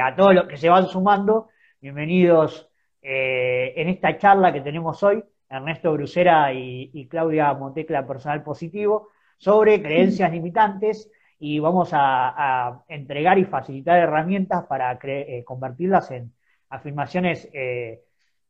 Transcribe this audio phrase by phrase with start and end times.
[0.00, 1.48] a todos los que se van sumando,
[1.80, 2.70] bienvenidos
[3.02, 9.82] eh, en esta charla que tenemos hoy, Ernesto Brusera y, Claudia Montecla, personal positivo, sobre
[9.82, 16.32] creencias limitantes y vamos a, entregar y facilitar herramientas para eh, convertirlas en
[16.70, 18.02] afirmaciones eh,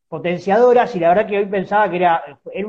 [0.09, 2.23] potenciadoras y la verdad que hoy pensaba que era,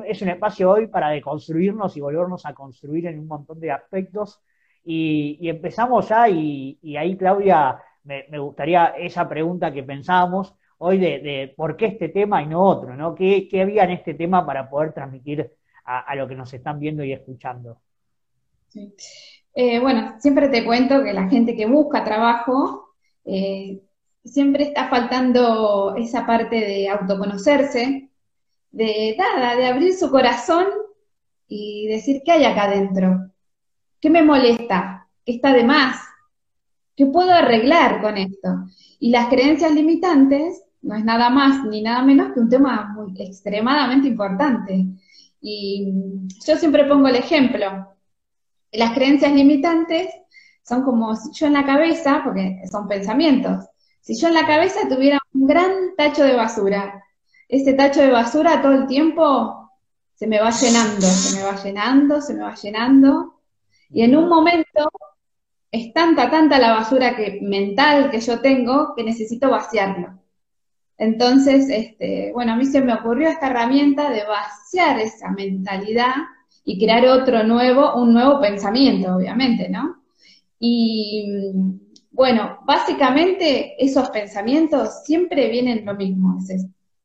[0.06, 4.42] es un espacio hoy para deconstruirnos y volvernos a construir en un montón de aspectos
[4.84, 11.78] y, empezamos ya y, ahí Claudia me, gustaría esa pregunta que pensábamos hoy de, por
[11.78, 13.14] qué este tema y no otro, ¿no?
[13.14, 15.52] ¿Qué, había en este tema para poder transmitir
[15.86, 17.82] a, lo que nos están viendo y escuchando?
[19.54, 23.82] Eh, bueno, siempre te cuento que la gente que busca trabajo eh,
[24.24, 28.10] siempre está faltando esa parte de autoconocerse,
[28.72, 30.66] de nada, de abrir su corazón
[31.48, 33.32] y decir qué hay acá adentro,
[34.00, 35.98] qué me molesta, qué está de más,
[36.96, 38.50] qué puedo arreglar con esto.
[39.00, 43.14] Y las creencias limitantes no es nada más ni nada menos que un tema muy,
[43.20, 44.86] extremadamente importante.
[45.42, 45.92] Y
[46.46, 47.96] yo siempre pongo el ejemplo,
[48.72, 50.08] las creencias limitantes
[50.64, 53.66] son como si yo en la cabeza, porque son pensamientos,
[54.02, 57.04] si yo en la cabeza tuviera un gran tacho de basura,
[57.48, 59.72] ese tacho de basura todo el tiempo
[60.16, 63.42] se me va llenando, se me va llenando, se me va llenando,
[63.90, 64.90] y en un momento
[65.72, 70.20] es tanta, tanta la basura que, mental que yo tengo que necesito vaciarlo.
[70.98, 76.14] Entonces, este, bueno, a mí se me ocurrió esta herramienta de vaciar esa mentalidad
[76.64, 80.04] y crear otro nuevo, un nuevo pensamiento, obviamente, ¿no?
[80.60, 81.26] Y
[82.12, 86.38] bueno, básicamente esos pensamientos siempre vienen lo mismo.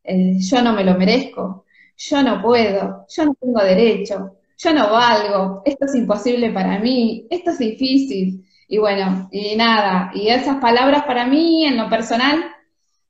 [0.05, 1.65] yo no me lo merezco,
[1.97, 7.27] yo no puedo, yo no tengo derecho, yo no valgo, esto es imposible para mí,
[7.31, 8.45] esto es difícil.
[8.69, 12.45] Y bueno, y nada, y esas palabras para mí en lo personal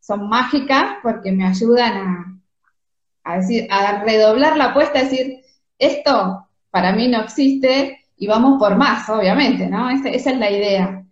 [0.01, 2.41] son mágicas porque me ayudan
[3.25, 5.41] a, decir, a redoblar la apuesta, a decir,
[5.79, 9.91] esto para mí no existe y vamos por más, obviamente, ¿no?
[9.91, 11.03] esa es la idea.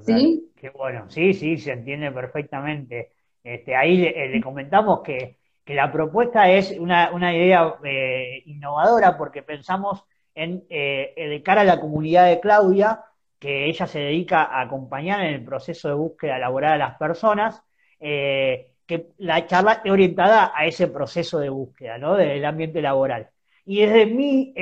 [0.00, 0.50] ¿Sí?
[0.56, 3.10] Qué bueno, sí, sí, se entiende perfectamente.
[3.42, 10.64] Este, ahí le, comentamos que, la propuesta es una, idea eh, innovadora porque pensamos en
[10.70, 13.04] eh, de cara a la comunidad de Claudia,
[13.42, 17.60] que ella se dedica a acompañar en el proceso de búsqueda laboral a las personas,
[17.98, 22.14] eh, que la charla esté orientada a ese proceso de búsqueda, ¿no?
[22.14, 23.30] Del ambiente laboral.
[23.64, 24.54] Y desde mi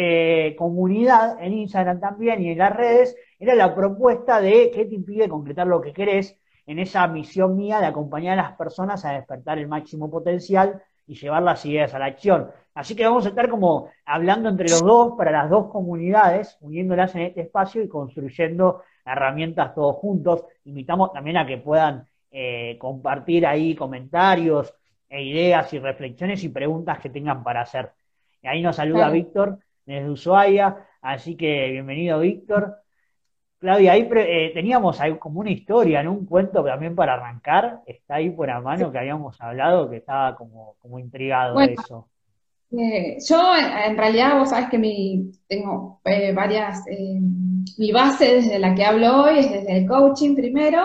[0.57, 5.29] comunidad, en Instagram también y en las redes, era la propuesta de qué te impide
[5.29, 9.59] concretar lo que querés en esa misión mía de acompañar a las personas a despertar
[9.59, 12.53] el máximo potencial y llevar las ideas a la acción.
[12.72, 17.12] Así que vamos a estar como hablando entre los dos para las dos comunidades, uniéndolas
[17.16, 20.44] en este espacio y construyendo herramientas todos juntos.
[20.66, 24.72] Invitamos también a que puedan eh, compartir ahí comentarios
[25.09, 27.91] e ideas y reflexiones y preguntas que tengan para hacer.
[28.41, 32.77] Y ahí nos saluda Víctor desde Ushuaia, así que bienvenido Víctor.
[33.60, 36.12] Claudia, ahí eh, teníamos ahí como una historia, ¿no?
[36.12, 40.34] Un cuento también para arrancar, está ahí por a mano que habíamos hablado, que estaba
[40.34, 42.09] como, como intrigado de eso.
[42.72, 46.84] Eh, yo, en realidad, vos sabés que mi, tengo eh, varias,
[47.76, 50.81] mi base desde la que hablo hoy es desde el coaching primero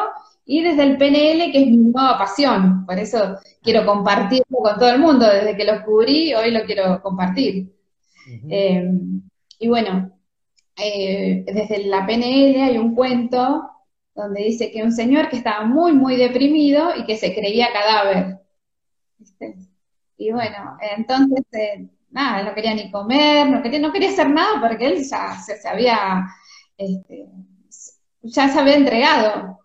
[0.46, 2.86] y desde el PNL, que es mi nueva pasión.
[2.86, 5.26] Por eso quiero compartirlo con todo el mundo.
[5.26, 7.72] Desde que lo descubrí, hoy lo quiero compartir.
[9.60, 10.15] y bueno,
[10.78, 13.70] eh, desde la PNL hay un cuento
[14.14, 18.40] donde dice que un señor que estaba muy, muy deprimido y que se creía cadáver.
[20.18, 24.62] Y bueno, entonces, eh, nada, no quería ni comer, no quería, no quería hacer nada
[24.62, 26.26] porque él ya se, había,
[26.78, 27.28] este,
[28.22, 29.60] ya se había entregado.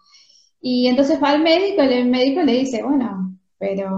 [0.60, 3.88] Y entonces va al médico y el médico le dice, bueno, pero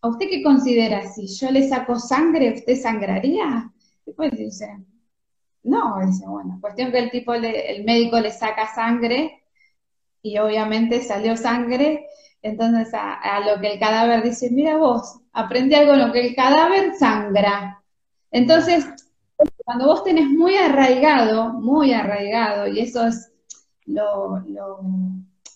[0.00, 1.06] ¿a usted qué considera?
[1.06, 3.72] Si yo le saco sangre, ¿usted sangraría?
[4.04, 4.68] Después dice,
[5.64, 9.42] no, dice, bueno, cuestión que el tipo, el médico le saca sangre
[10.22, 12.06] y obviamente salió sangre,
[12.42, 16.94] entonces a, lo que el cadáver dice, mira vos, aprendí algo lo que el cadáver
[16.94, 17.82] sangra.
[18.30, 18.86] Entonces,
[19.64, 23.32] cuando vos tenés muy arraigado, muy arraigado, y eso es
[23.86, 24.80] lo, lo,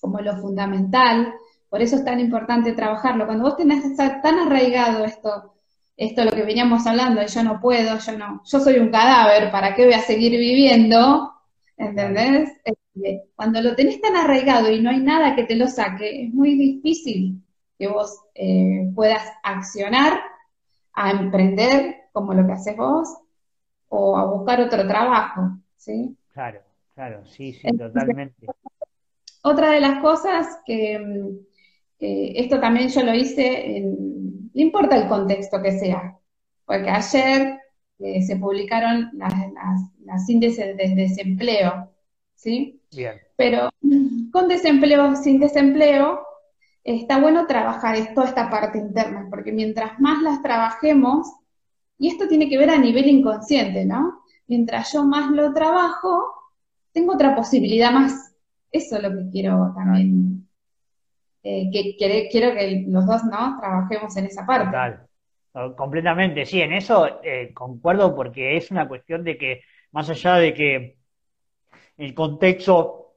[0.01, 1.35] como lo fundamental,
[1.69, 5.58] por eso es tan importante trabajarlo, cuando vos tenés tan arraigado esto
[5.99, 9.51] esto es lo que veníamos hablando, yo no puedo, yo no, yo soy un cadáver,
[9.51, 11.35] ¿para qué voy a seguir viviendo?
[11.77, 12.51] ¿Entendés?
[12.65, 16.33] Este, cuando lo tenés tan arraigado y no hay nada que te lo saque, es
[16.33, 17.43] muy difícil
[17.77, 20.21] que vos eh, puedas accionar
[20.93, 23.09] a emprender como lo que haces vos
[23.89, 26.17] o a buscar otro trabajo, ¿sí?
[26.33, 26.61] Claro,
[26.95, 28.47] claro, sí, sí, totalmente.
[29.43, 31.49] otra de las cosas que, mm,
[32.01, 33.83] esto también yo lo hice,
[34.55, 36.19] no importa el contexto que sea,
[36.65, 37.59] porque ayer
[37.99, 41.91] eh, se publicaron las, índices de desempleo,
[42.35, 42.81] ¿sí?
[42.93, 43.21] Bien.
[43.37, 43.71] Pero
[44.33, 46.21] con desempleo, sin desempleo,
[46.85, 51.29] está bueno trabajar toda esta parte interna, porque mientras más las trabajemos,
[51.99, 54.23] y esto tiene que ver a nivel inconsciente, ¿no?
[54.47, 56.25] Mientras yo más lo trabajo,
[56.93, 58.35] tengo otra posibilidad más.
[58.71, 60.38] Eso es lo que quiero también,
[61.51, 61.97] eh, que,
[62.31, 63.59] quiero que los dos, ¿no?
[63.59, 64.67] Trabajemos en esa parte.
[64.67, 65.75] Total.
[65.77, 70.53] Completamente, sí, en eso eh, concuerdo porque es una cuestión de que, más allá de
[70.53, 70.99] que
[71.97, 73.15] el contexto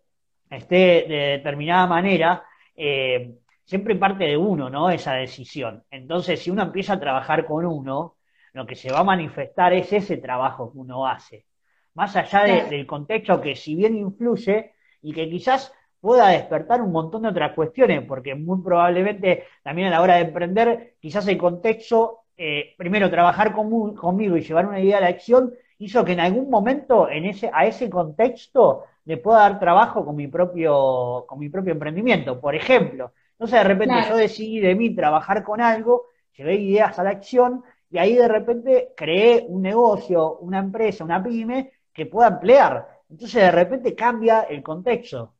[0.50, 2.44] esté de determinada manera,
[2.76, 3.36] eh,
[3.66, 4.90] siempre parte de uno, ¿no?
[4.90, 5.84] Esa decisión.
[5.92, 8.16] Entonces, si uno empieza a trabajar con uno,
[8.54, 11.46] lo que se va a manifestar es ese trabajo que uno hace.
[11.94, 17.22] Más allá del contexto que si bien influye y que quizás pueda despertar un montón
[17.22, 22.22] de otras cuestiones, porque muy probablemente también a la hora de emprender, quizás el contexto,
[22.36, 26.50] eh, primero trabajar conmigo y llevar una idea a la acción, hizo que en algún
[26.50, 31.50] momento en ese, a ese contexto le pueda dar trabajo con mi propio, con mi
[31.50, 32.40] propio emprendimiento.
[32.40, 36.06] Por ejemplo, entonces de repente yo decidí de mí trabajar con algo,
[36.36, 41.22] llevé ideas a la acción y ahí de repente creé un negocio, una empresa, una
[41.24, 42.88] pyme que pueda emplear.
[43.10, 45.34] Entonces de repente cambia el contexto.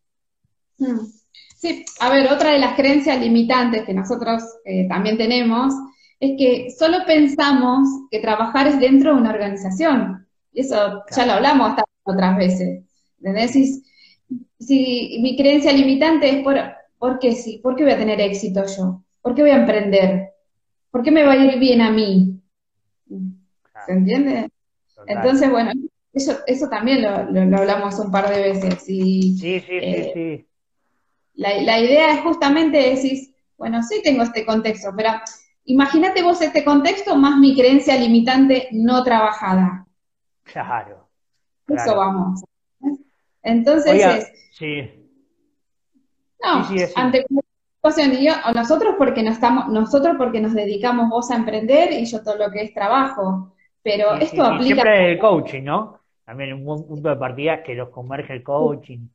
[0.78, 1.00] Hmm.
[1.62, 5.76] Sí, a ver, otra de las creencias limitantes que nosotros eh, también tenemos
[6.20, 10.28] es que solo pensamos que trabajar es dentro de una organización.
[10.52, 11.74] Y eso ya lo hablamos
[12.04, 12.84] otras veces.
[13.20, 13.84] ¿Entendés?
[14.60, 16.58] Si, mi creencia limitante es por,
[16.98, 17.60] ¿por qué sí?
[17.62, 19.04] ¿Por qué voy a tener éxito yo?
[19.22, 20.30] ¿Por qué voy a emprender?
[20.90, 22.42] ¿Por qué me va a ir bien a mí?
[23.86, 24.50] ¿Se entiende?
[25.06, 25.72] Entonces, bueno,
[26.14, 28.84] eso, eso también lo, hablamos un par de veces.
[28.88, 30.48] Y, sí, sí, sí, eh, sí.
[31.34, 35.12] La, la, idea es justamente decir, bueno, sí tengo este contexto, pero
[35.66, 39.88] imagínate vos este contexto más mi creencia limitante no trabajada.
[40.44, 41.10] Claro.
[41.68, 42.44] Eso vamos.
[43.44, 45.02] Entonces Sí.
[46.44, 47.26] No, ante
[47.84, 52.36] o nosotros porque nos estamos, nosotros porque nos dedicamos vos a emprender y yo todo
[52.36, 53.56] lo que es trabajo.
[53.82, 54.64] Pero esto aplica.
[54.64, 56.00] siempre el coaching, ¿no?
[56.24, 59.08] También un buen punto de partida que los converge el coaching.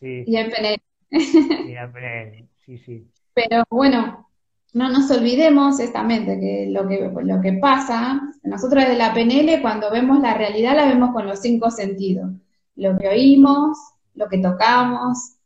[0.00, 0.24] Sí.
[0.26, 0.80] Y el PNL.
[1.10, 3.06] Y sí, sí.
[3.34, 4.28] Pero bueno,
[4.72, 9.90] no nos olvidemos exactamente que lo que, lo que pasa, nosotros desde la PNL cuando
[9.90, 12.30] vemos la realidad la vemos con los cinco sentidos.
[12.76, 13.76] Lo que oímos,
[14.14, 15.36] lo que tocamos,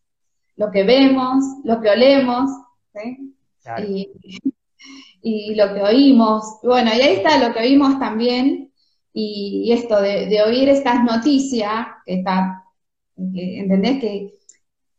[0.57, 2.51] lo que vemos, lo que olemos,
[5.23, 6.59] y, lo que oímos.
[6.63, 8.71] Bueno, y ahí está lo que oímos también,
[9.13, 12.65] y, esto de, oír estas noticias, que está,
[13.17, 14.01] ¿entendés?
[14.01, 14.35] Que,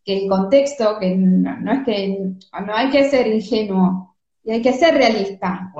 [0.05, 2.19] el contexto, que no, es que
[2.65, 5.71] no hay que ser ingenuo, y hay que ser realista.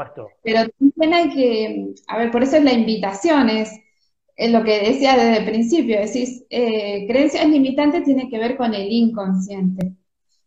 [0.44, 3.72] Pero también hay que, a ver, por eso es la invitación, es
[4.36, 8.74] es lo que decía desde el principio, decís, eh, creencias limitantes tiene que ver con
[8.74, 9.94] el inconsciente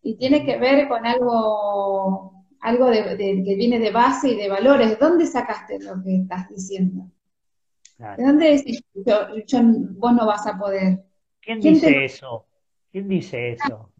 [0.02, 4.98] y tiene que ver con algo, algo de, que viene de base y de valores.
[4.98, 7.10] ¿Dónde sacaste lo que estás diciendo?
[8.16, 9.28] ¿De dónde decís, yo,
[9.96, 11.04] vos no vas a poder?
[11.40, 12.44] ¿Quién, dice eso?
[12.90, 13.92] ¿Quién dice eso?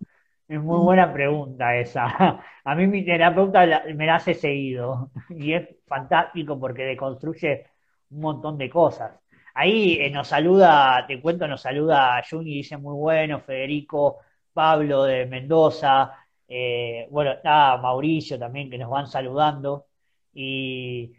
[0.49, 2.07] Es muy buena pregunta esa.
[2.65, 7.67] A mí mi terapeuta me la hace seguido y es fantástico porque deconstruye
[8.11, 9.13] un montón de cosas.
[9.55, 14.19] Ahí eh, nos saluda, te cuento, nos saluda Juni, dice muy bueno, Federico,
[14.53, 16.13] Pablo de Mendoza,
[16.49, 19.87] eh, bueno, está Mauricio también que nos van saludando.
[20.33, 21.13] Y,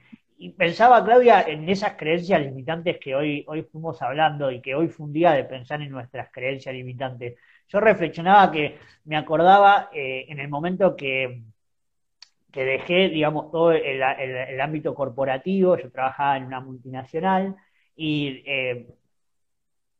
[0.57, 5.05] pensaba, Claudia, en esas creencias limitantes que hoy, hoy fuimos hablando y que hoy fue
[5.07, 7.35] un día de pensar en nuestras creencias limitantes.
[7.69, 11.43] Yo reflexionaba que me acordaba eh, en el momento que,
[12.51, 17.55] que dejé, digamos, todo el ámbito corporativo, yo trabajaba en una multinacional,
[17.95, 18.87] y, eh,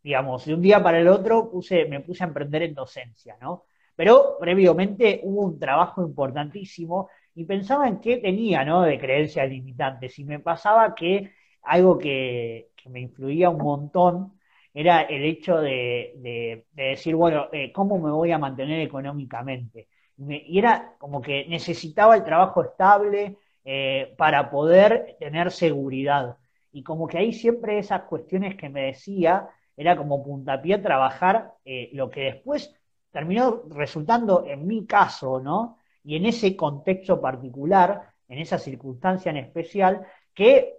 [0.01, 3.65] digamos, de un día para el otro puse, me puse a emprender en docencia, ¿no?
[3.95, 8.83] Pero previamente hubo un trabajo importantísimo y pensaba en qué tenía, ¿no?
[8.83, 10.17] De creencias limitantes.
[10.19, 11.33] Y me pasaba que
[11.63, 14.38] algo que, me influía un montón
[14.79, 19.87] era el hecho de, decir, bueno, eh, ¿cómo me voy a mantener económicamente?
[20.17, 26.37] Y, era como que necesitaba el trabajo estable eh, para poder tener seguridad
[26.71, 31.89] y como que ahí siempre esas cuestiones que me decía era como puntapié trabajar eh,
[31.93, 32.73] lo que después
[33.11, 35.77] terminó resultando en mi caso, ¿no?
[36.03, 40.75] Y en ese contexto particular, en esa circunstancia en especial, que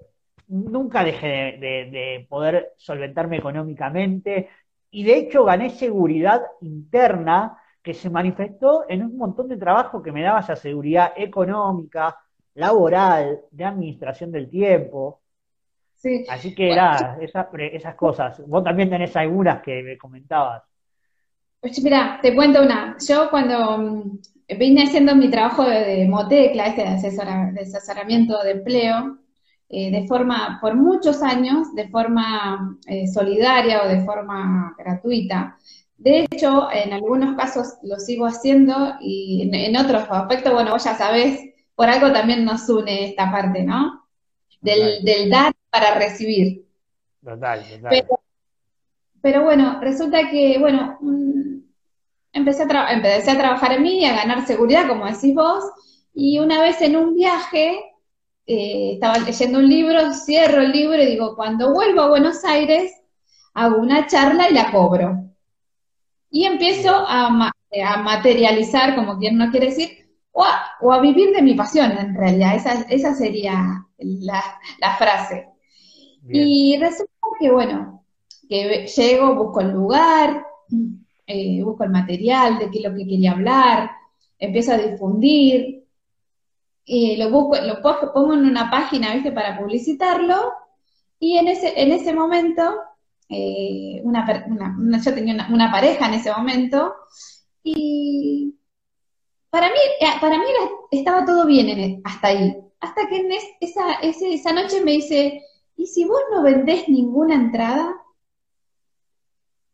[0.50, 4.48] nunca dejé de, poder solventarme económicamente
[4.90, 10.12] y de hecho gané seguridad interna que se manifestó en un montón de trabajo que
[10.12, 12.18] me daba esa seguridad económica,
[12.54, 15.20] laboral, de administración del tiempo.
[15.94, 16.26] Sí.
[16.28, 18.46] Así que era esas, esas cosas.
[18.46, 20.62] Vos también tenés algunas que me comentabas.
[21.60, 22.96] Pues mira, te cuento una.
[23.06, 24.18] Yo cuando mm,
[24.58, 29.18] vine haciendo mi trabajo de, Motecla, este de, asesoramiento de empleo,
[29.72, 35.56] eh, de forma, por muchos años, de forma eh, solidaria o de forma gratuita.
[35.96, 40.96] De hecho, en algunos casos lo sigo haciendo y en, otros aspectos, bueno, vos ya
[40.96, 41.38] sabés,
[41.76, 44.08] por algo también nos une esta parte, ¿no?
[44.60, 46.66] Del, dar para recibir.
[47.22, 48.08] Total, total.
[49.22, 50.98] Pero, bueno, resulta que, bueno,
[52.32, 55.62] empecé, a empecé a trabajar en mí, a ganar seguridad, como decís vos,
[56.12, 57.89] y una vez en un viaje,
[58.52, 62.92] eh, estaba leyendo un libro, cierro el libro y digo, cuando vuelvo a Buenos Aires,
[63.54, 65.30] hago una charla y la cobro.
[66.32, 67.52] Y empiezo a,
[68.02, 70.42] materializar, como quien no quiere decir, o
[70.90, 72.56] a, vivir de mi pasión, en realidad.
[72.88, 75.46] Esa, sería la, frase.
[76.28, 78.04] Y resulta que, bueno,
[78.48, 80.44] que llego, busco el lugar,
[81.24, 83.92] eh, busco el material de qué es lo que quería hablar,
[84.40, 85.79] empiezo a difundir,
[87.16, 87.80] lo busco, lo
[88.12, 89.32] pongo en una página, ¿viste?
[89.32, 90.52] Para publicitarlo,
[91.20, 92.62] y en ese, en ese momento
[93.28, 96.94] eh, yo tenía una, pareja en ese momento,
[97.62, 98.56] y
[99.50, 100.44] para mí, eh, para mí
[100.90, 105.42] estaba todo bien e, hasta ahí, hasta que en esa, esa noche me dice,
[105.76, 107.94] ¿y si vos no vendés ninguna entrada?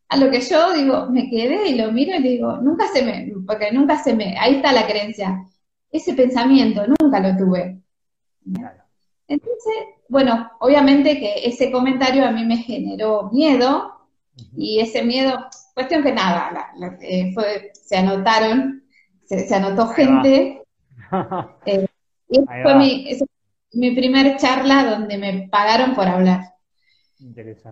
[0.09, 3.33] A lo que yo digo, me quedé y lo miro y digo, nunca se me,
[3.47, 5.47] porque nunca se me, ahí está la creencia,
[5.97, 7.81] ese pensamiento nunca lo tuve.
[9.29, 9.75] Entonces,
[10.09, 14.09] bueno, obviamente que ese comentario a mí me generó miedo
[14.57, 18.85] y ese miedo, cuestión que nada, eh, fue, se anotaron,
[19.25, 20.63] se, anotó gente.
[21.65, 21.87] Eh,
[22.29, 23.09] y fue mi,
[23.75, 26.55] mi primer charla donde me pagaron por hablar.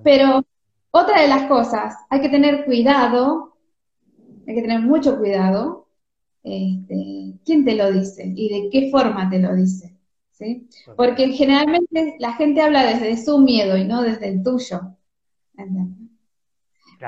[0.04, 0.44] Pero
[0.92, 3.56] otra de las cosas, hay que tener cuidado,
[4.46, 5.83] hay que tener mucho cuidado,
[6.44, 9.96] este, quién te lo dice y de qué forma te lo dice.
[10.30, 10.68] ¿sí?
[10.96, 14.96] Porque generalmente la gente habla desde su miedo y no desde el tuyo.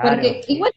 [0.01, 0.73] Porque igual,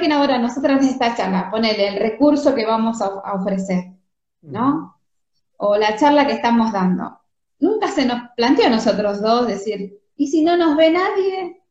[0.00, 3.92] que ahora nosotras en esta charla, ponele el recurso que vamos a, ofrecer,
[4.42, 5.00] ¿no?
[5.56, 7.20] O la charla que estamos dando.
[7.60, 11.62] Nunca se nos planteó a nosotros dos decir, ¿y si no nos ve nadie?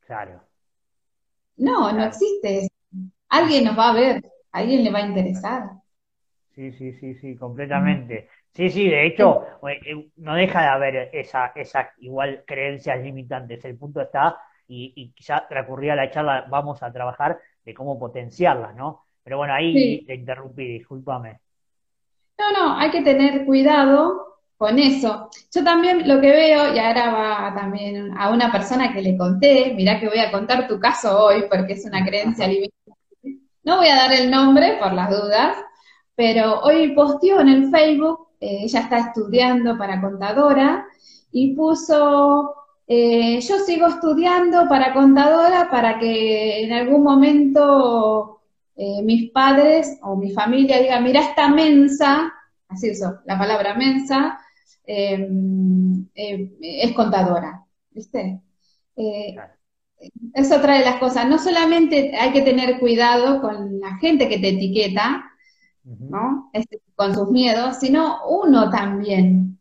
[0.00, 0.42] Claro.
[1.56, 2.68] No, no existe eso.
[3.28, 5.70] Alguien nos va a ver, alguien le va a interesar.
[6.54, 8.28] Sí, sí, sí, sí, completamente.
[8.52, 13.64] Sí, sí, de hecho, eh, no deja de haber esa, esa igual creencias limitantes.
[13.64, 14.36] El punto está,
[14.66, 19.04] y, y quizá recurría a la charla, vamos a trabajar de cómo potenciarlas, ¿no?
[19.22, 21.38] Pero bueno, ahí te interrumpí, discúlpame.
[22.38, 25.28] No, no, hay que tener cuidado con eso.
[25.54, 29.74] Yo también lo que veo, y ahora va también a una persona que le conté,
[29.74, 32.87] mirá que voy a contar tu caso hoy porque es una creencia limitante.
[33.68, 35.54] No voy a dar el nombre por las dudas,
[36.14, 40.86] pero hoy posteó en el Facebook eh, ella está estudiando para contadora
[41.32, 42.54] y puso,
[42.86, 48.40] eh, yo sigo estudiando para contadora para que en algún momento
[48.74, 52.32] eh, mis padres o mi familia digan, mira esta mensa,
[52.68, 54.40] así uso la palabra mensa,
[54.86, 58.40] em, es contadora, ¿viste?
[60.34, 61.28] Es otra de las cosas.
[61.28, 65.24] No solamente hay que tener cuidado con la gente que te etiqueta,
[65.84, 66.50] ¿no?
[66.52, 69.58] Este, con sus miedos, sino uno también.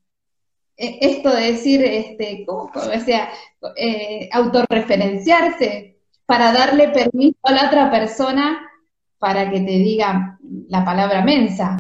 [0.76, 3.30] E, esto de decir, este, ¿cómo, o sea,
[3.76, 8.68] eh, autorreferenciarse para darle permiso a la otra persona
[9.18, 10.38] para que te diga
[10.70, 11.78] la palabra mensa.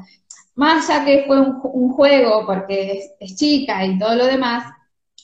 [0.55, 4.63] Más ya que fue un, juego porque es, chica y todo lo demás,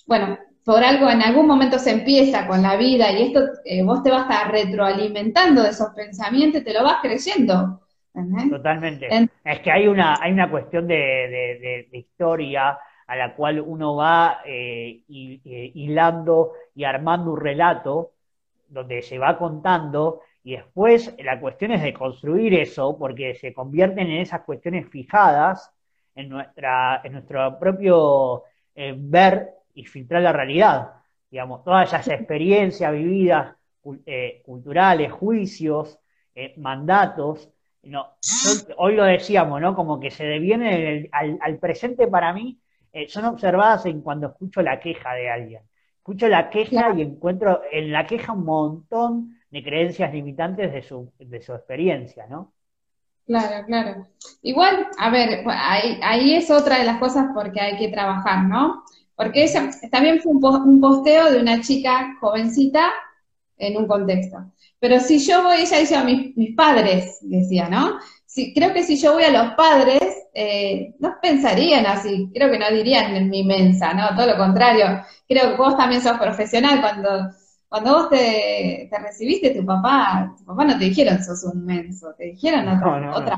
[0.06, 4.01] bueno, por algo en algún momento se empieza con la vida y esto eh, vos
[4.03, 7.82] te vas a estar retroalimentando de esos pensamientos y te lo vas creyendo.
[8.50, 9.08] Totalmente.
[9.43, 12.77] Es que hay una, hay una cuestión de, historia
[13.08, 18.12] a la cual uno va eh, eh, hilando y armando un relato
[18.67, 24.10] donde se va contando y después la cuestión es de construir eso porque se convierten
[24.10, 25.72] en esas cuestiones fijadas
[26.15, 28.43] en, nuestra, en nuestro propio
[28.75, 30.94] eh, ver y filtrar la realidad.
[31.30, 33.56] Digamos, todas esas experiencias vividas
[34.46, 36.00] culturales, juicios,
[36.56, 37.53] mandatos,
[37.84, 38.15] no,
[38.77, 39.75] hoy lo decíamos, ¿no?
[39.75, 42.60] Como que se deviene al, presente para mí,
[42.94, 45.62] eh, son observadas en cuando escucho la queja de alguien.
[45.98, 51.12] Escucho la queja y encuentro en la queja un montón de creencias limitantes de su,
[51.20, 52.53] de su experiencia, ¿no?
[53.25, 54.08] Claro, claro.
[54.42, 58.84] Igual, a ver, ahí, ahí es otra de las cosas porque hay que trabajar, ¿no?
[59.24, 62.92] Porque ella también fue un, posteo de una chica jovencita
[63.58, 64.51] en un contexto.
[64.80, 68.00] Pero si yo voy, ella dice a mis, mis padres, decía, ¿no?
[68.25, 70.01] Si, creo que si yo voy a los padres,
[70.34, 74.15] eh, no pensarían así, creo que no dirían en mi mensa, ¿no?
[74.15, 75.03] Todo lo contrario.
[75.27, 77.32] Creo que vos también sos profesional cuando
[77.74, 82.25] cuando vos te, recibiste, tu papá, tu papá no te dijeron sos un menso, te
[82.25, 83.36] dijeron otra.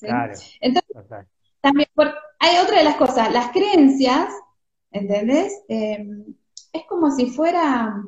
[0.00, 1.28] Claro, Entonces,
[1.60, 1.86] también
[2.38, 4.32] hay otra de las cosas, las creencias,
[4.92, 5.62] ¿entendés?
[5.68, 6.34] Em,
[6.72, 8.02] es como si fuera,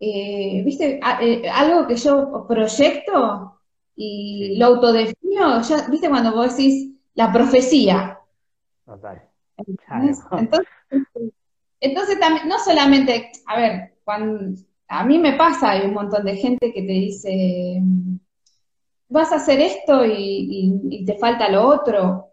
[0.00, 1.00] eh, ¿viste?
[1.20, 3.60] Eh, algo que yo proyecto
[3.96, 5.60] y lo autodefino,
[5.90, 6.08] ¿viste?
[6.08, 8.18] Cuando vos decís la profecía.
[8.84, 9.22] Total.
[9.56, 10.24] Entonces,
[11.80, 14.54] entonces, también, no solamente, a ver, cuando,
[14.88, 17.82] a mí me pasa, hay un montón de gente que te dice,
[19.08, 22.32] vas a hacer esto y, te falta lo otro.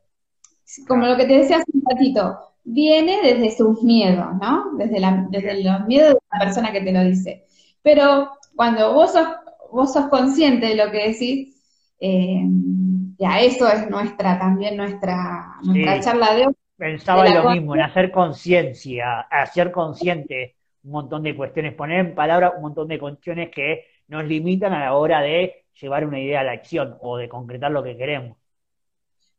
[0.88, 4.72] Como lo que te decía hace un ratito, viene desde sus miedos, ¿no?
[4.78, 7.46] Desde, desde los miedos de la persona que te lo dice.
[7.82, 9.28] Pero cuando vos sos,
[9.72, 11.56] vos sos consciente de lo que decís,
[12.00, 12.44] eh,
[13.18, 16.54] ya eso es nuestra, también nuestra, nuestra charla de hoy.
[16.78, 22.52] Pensaba lo mismo, en hacer conciencia, hacer consciente un montón de cuestiones, poner en palabra
[22.56, 26.44] un montón de cuestiones que nos limitan a la hora de llevar una idea a
[26.44, 28.38] la acción o de concretar lo que queremos.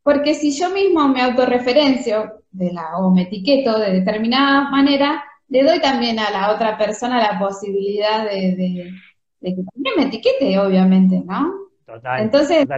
[0.07, 5.65] Porque si yo mismo me autorreferencio de la, o me etiqueto de determinada manera, le
[5.65, 8.93] doy también a la otra persona la posibilidad de,
[9.43, 11.53] que también me etiquete, obviamente, ¿no?
[11.85, 12.21] Total.
[12.21, 12.69] Entonces,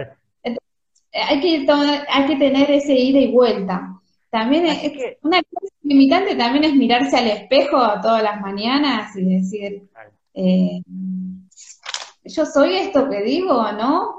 [1.13, 1.67] hay, que,
[2.09, 3.93] hay que tener ese ida y vuelta.
[4.31, 9.35] También es, que, una cosa limitante también es mirarse al espejo todas las mañanas y
[9.35, 9.87] decir,
[10.33, 10.81] eh,
[12.23, 14.15] yo soy esto que digo, o ¿no?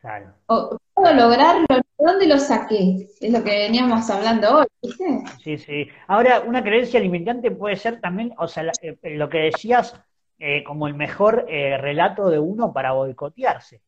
[0.00, 0.32] Claro.
[0.46, 1.66] O, ¿Puedo lograrlo?
[1.68, 3.06] ¿De dónde lo saqué?
[3.20, 5.04] Es lo que veníamos hablando hoy, ¿viste?
[5.44, 5.88] Sí, sí.
[6.08, 9.94] Ahora, una creencia limitante puede ser también, o sea, eh, lo que decías,
[10.38, 13.82] eh, como el mejor relato de uno para boicotearse.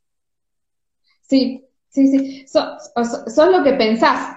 [1.22, 2.46] Sí, sí, sí.
[2.46, 4.36] Sos lo que pensás.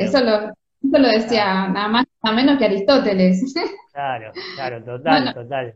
[0.00, 3.54] Eso lo, lo decía nada más, nada menos que Aristóteles.
[3.92, 5.74] Claro, claro, total, total.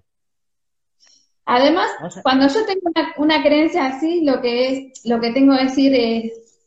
[1.53, 1.91] Además,
[2.23, 6.61] cuando yo tengo una, creencia así, lo que es, lo que tengo que decir es,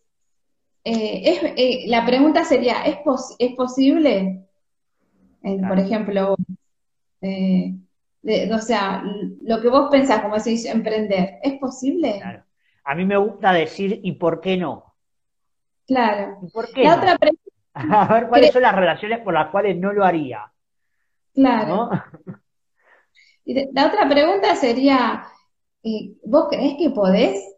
[0.84, 2.98] eh, es eh, la pregunta sería, ¿es,
[3.40, 4.46] ¿es posible?
[5.42, 6.36] Eh, por ejemplo,
[7.22, 9.04] o sea,
[9.44, 12.18] lo que vos pensás, como decís, emprender, ¿es posible?
[12.20, 12.44] Claro.
[12.84, 14.96] A mí me gusta decir, ¿y por qué no?
[15.88, 16.40] Claro.
[16.52, 16.84] ¿Por qué?
[16.84, 17.18] La otra
[17.74, 20.52] A ver cuáles son las relaciones por las cuales no lo haría.
[21.34, 21.90] Claro.
[23.46, 25.26] Y la otra pregunta sería,
[25.84, 27.54] eh, ¿vos crees que podés?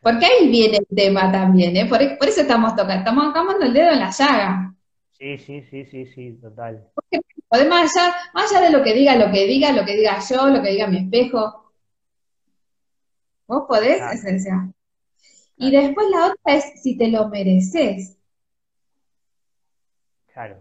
[0.00, 1.86] Porque ahí viene el tema también, ¿eh?
[1.86, 4.74] Por, eso estamos tocando, estamos tocando el dedo en la llaga.
[5.12, 6.88] Sí, sí, sí, sí, sí, total.
[6.94, 7.20] Porque
[7.68, 10.48] más allá, más allá de lo que diga, lo que diga, lo que diga yo,
[10.48, 11.72] lo que diga mi espejo,
[13.46, 14.72] vos podés, esencial.
[15.56, 18.16] Y después la otra es si te lo mereces.
[20.32, 20.58] Claro.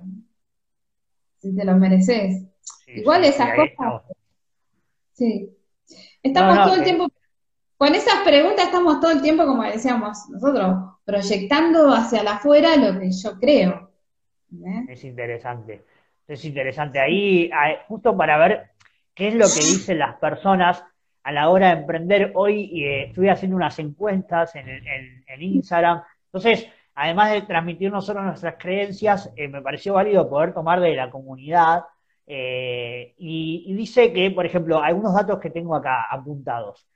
[1.37, 2.48] Si te lo mereces.
[2.87, 4.03] Igual esas cosas.
[5.13, 5.49] Sí.
[6.23, 7.07] Estamos todo el tiempo.
[7.77, 12.99] Con esas preguntas estamos todo el tiempo, como decíamos nosotros, proyectando hacia la afuera lo
[12.99, 13.89] que yo creo.
[14.89, 15.85] Es interesante.
[16.27, 16.99] Es interesante.
[16.99, 17.49] Ahí,
[17.87, 18.71] justo para ver
[19.13, 20.83] qué es lo que dicen las personas
[21.23, 22.31] a la hora de emprender.
[22.35, 26.03] Hoy eh, estuve haciendo unas encuestas en, Instagram.
[26.25, 31.09] Entonces, además de transmitir nosotros nuestras creencias, eh, me pareció válido poder tomar de la
[31.09, 31.83] comunidad.
[32.31, 36.87] Eh, y, dice que, por ejemplo, algunos datos que tengo acá apuntados.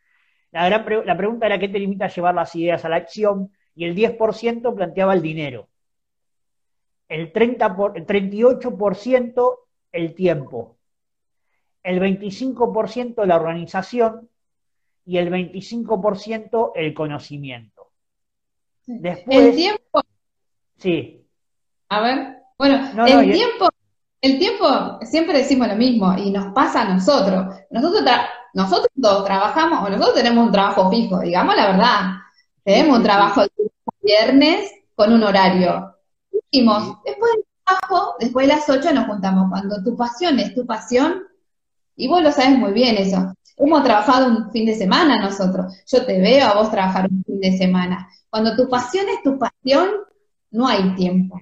[0.52, 3.86] La, la pregunta era qué te limita a llevar las ideas a la acción y
[3.86, 5.68] el 10% planteaba el dinero.
[7.10, 9.58] El, 30 por, el 38%
[9.92, 10.78] el tiempo
[11.84, 14.30] el 25% la organización
[15.06, 17.92] y el 25% el conocimiento.
[18.86, 20.02] Después, el tiempo.
[20.78, 21.28] Sí.
[21.90, 23.70] A ver, bueno, el tiempo,
[24.24, 27.56] el tiempo, siempre decimos lo mismo y nos pasa a nosotros.
[27.70, 28.04] Nosotros,
[28.54, 32.02] nosotros trabajamos, o nosotros tenemos un trabajo fijo, digamos la verdad.
[32.64, 33.50] Tenemos un trabajo de
[34.02, 35.98] viernes con un horario.
[36.32, 39.50] Dijimos, después del trabajo, después de las 8 nos juntamos.
[39.50, 41.24] Cuando tu pasión es tu pasión,
[41.98, 43.34] y vos lo sabes muy bien eso.
[43.58, 45.76] Hemos trabajado un fin de semana nosotros.
[45.86, 48.08] Yo te veo a vos trabajar un fin de semana.
[48.30, 49.90] Cuando tu pasión es tu pasión,
[50.52, 51.42] no hay tiempo.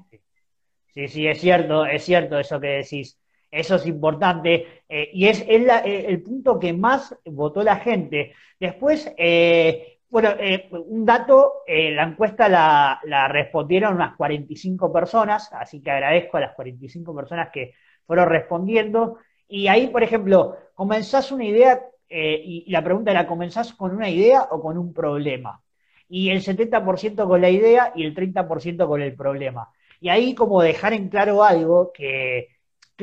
[0.93, 3.17] Sí, sí, es cierto, es cierto eso que decís.
[3.49, 8.33] Eso es importante eh, y es, el punto que más votó la gente.
[8.59, 15.81] Después, eh, bueno, eh, un dato, la encuesta la, la, respondieron unas 45 personas, así
[15.81, 17.73] que agradezco a las 45 personas que
[18.05, 19.17] fueron respondiendo.
[19.47, 24.43] Y ahí, por ejemplo, comenzás una idea y la pregunta era, ¿comenzás con una idea
[24.51, 25.61] o con un problema?
[26.09, 29.69] Y el 70% con la idea y el 30% con el problema.
[30.01, 32.49] Y ahí como dejar en claro algo que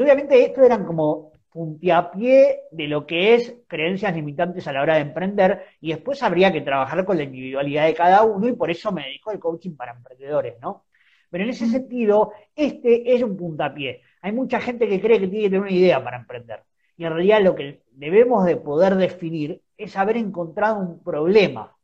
[0.03, 5.01] obviamente esto eran como puntiapié de lo que es creencias limitantes a la hora de
[5.01, 8.93] emprender y después habría que trabajar con la individualidad de cada uno y por eso
[8.93, 10.85] me dedico al coaching para emprendedores, ¿no?
[11.31, 14.03] Pero en ese sentido, este es un puntapié.
[14.23, 16.63] Hay mucha gente que cree que tiene que tener una idea para emprender.
[16.97, 21.77] Y en realidad lo que debemos de poder definir es haber encontrado un problema.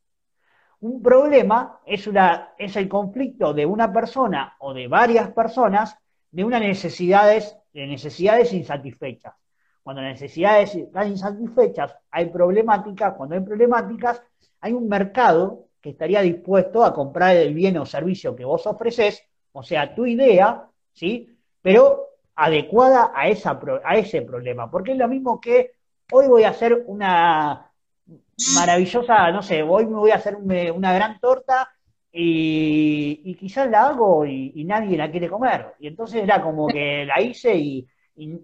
[0.84, 5.96] Un problema es, una, es el conflicto de una persona o de varias personas
[6.30, 9.32] de unas necesidades de necesidades insatisfechas.
[9.82, 13.14] Cuando las necesidades están insatisfechas, hay problemáticas.
[13.14, 14.22] Cuando hay problemáticas,
[14.60, 19.24] hay un mercado que estaría dispuesto a comprar el bien o servicio que vos ofreces,
[19.52, 21.34] o sea, tu idea, ¿sí?
[21.62, 24.70] Pero adecuada a, esa, a ese problema.
[24.70, 25.76] Porque es lo mismo que
[26.12, 27.72] hoy voy a hacer una
[28.54, 31.68] maravillosa, no sé, hoy me voy a hacer una gran torta
[32.16, 35.74] y, quizás la hago y, nadie la quiere comer.
[35.80, 37.86] Y entonces era como que la hice y,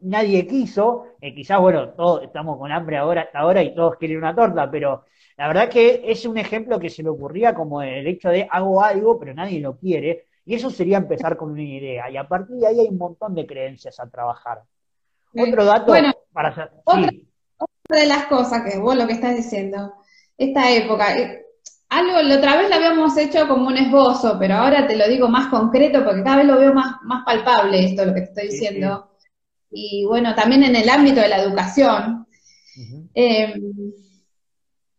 [0.02, 1.06] nadie quiso.
[1.20, 4.68] Eh, quizás, bueno, todos estamos con hambre ahora, hasta ahora y todos quieren una torta,
[4.68, 5.04] pero
[5.36, 8.82] la verdad que es un ejemplo que se me ocurría como el hecho de hago
[8.82, 10.26] algo, pero nadie lo quiere.
[10.44, 12.10] Y eso sería empezar con una idea.
[12.10, 14.62] Y a partir de ahí hay un montón de creencias a trabajar.
[15.32, 15.94] Otro dato
[16.32, 17.10] para otra
[18.00, 19.94] de las cosas que vos lo que estás diciendo,
[20.36, 21.44] esta época, eh,
[21.90, 25.28] algo, la otra vez lo habíamos hecho como un esbozo, pero ahora te lo digo
[25.28, 28.48] más concreto porque cada vez lo veo más, más palpable esto, lo que te estoy
[28.48, 29.10] diciendo.
[29.70, 32.26] Y bueno, también en el ámbito de la educación.
[33.12, 33.72] Em,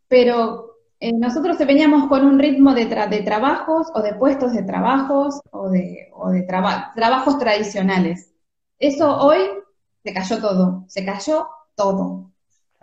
[0.07, 5.41] pero eh, nosotros veníamos con un ritmo de, de, trabajos o de puestos de trabajos
[5.51, 8.33] o de, o de trabajos tradicionales.
[8.77, 9.39] Eso hoy
[10.03, 12.30] se cayó todo, se cayó todo.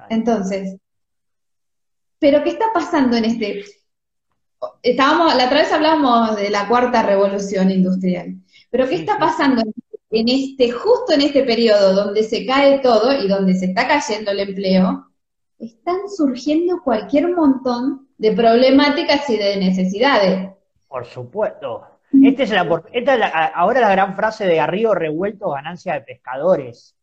[0.08, 0.76] Entonces,
[2.18, 3.64] ¿pero qué está pasando en este?
[4.82, 8.36] estábamos, la otra vez hablábamos de la cuarta revolución industrial,
[8.70, 9.62] pero ¿qué está pasando
[10.10, 14.30] en este, justo en este periodo donde se cae todo y donde se está cayendo
[14.30, 15.06] el empleo?
[15.58, 20.50] Están surgiendo cualquier montón de problemáticas y de necesidades.
[20.86, 21.84] Por supuesto.
[22.22, 22.52] Este es
[22.92, 26.96] esta es ahora la gran frase de arriba revuelto, ganancia de pescadores.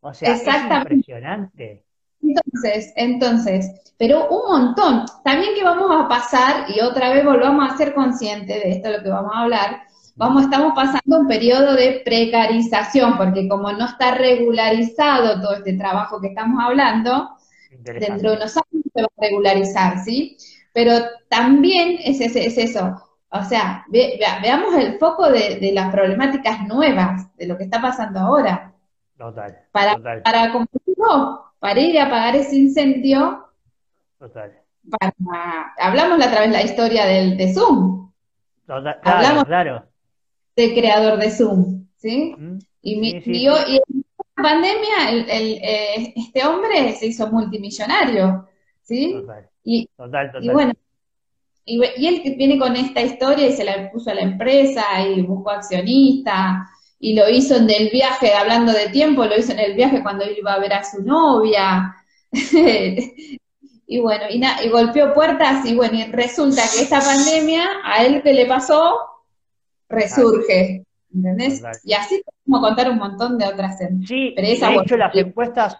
[0.00, 1.84] O sea, es impresionante.
[2.22, 5.04] Entonces, entonces, pero un montón.
[5.24, 9.02] También que vamos a pasar, y otra vez volvamos a ser conscientes de esto, lo
[9.02, 9.82] que vamos a hablar,
[10.16, 16.20] vamos, estamos pasando un periodo de precarización, porque como no está regularizado todo este trabajo
[16.20, 17.30] que estamos hablando,
[17.82, 20.36] dentro de unos años se va a regularizar, ¿sí?
[20.72, 20.92] Pero
[21.28, 27.56] también es, es, eso, o sea, veamos el foco de, las problemáticas nuevas, de lo
[27.56, 28.72] que está pasando ahora.
[29.16, 29.58] Total.
[29.72, 30.22] Para, total.
[30.22, 30.52] para
[31.00, 33.46] como para ir a apagar ese incendio.
[34.18, 34.52] Total.
[35.78, 38.12] hablamos la otra vez la historia del, de Zoom.
[38.66, 39.86] Total, claro, hablamos claro.
[40.56, 42.34] del creador de Zoom, ¿sí?
[42.36, 44.04] Mm, y, mi, y, en
[44.36, 48.48] la pandemia el, eh, este hombre se hizo multimillonario,
[48.82, 49.12] ¿sí?
[49.12, 50.72] Total, y, total, y bueno,
[51.64, 55.22] y, y, él viene con esta historia y se la puso a la empresa y
[55.22, 56.68] buscó accionista
[57.02, 60.30] y lo hizo en el viaje, hablando de tiempo, lo hizo en el viaje cuando
[60.30, 61.96] iba a ver a su novia.
[62.30, 68.22] y bueno, y, y, golpeó puertas y bueno, y resulta que esta pandemia, a él
[68.22, 68.98] que le pasó,
[69.88, 70.84] resurge.
[71.12, 71.62] ¿Entendés?
[71.84, 73.78] Y así como contar un montón de otras.
[74.06, 75.78] Sí, de hecho las encuestas,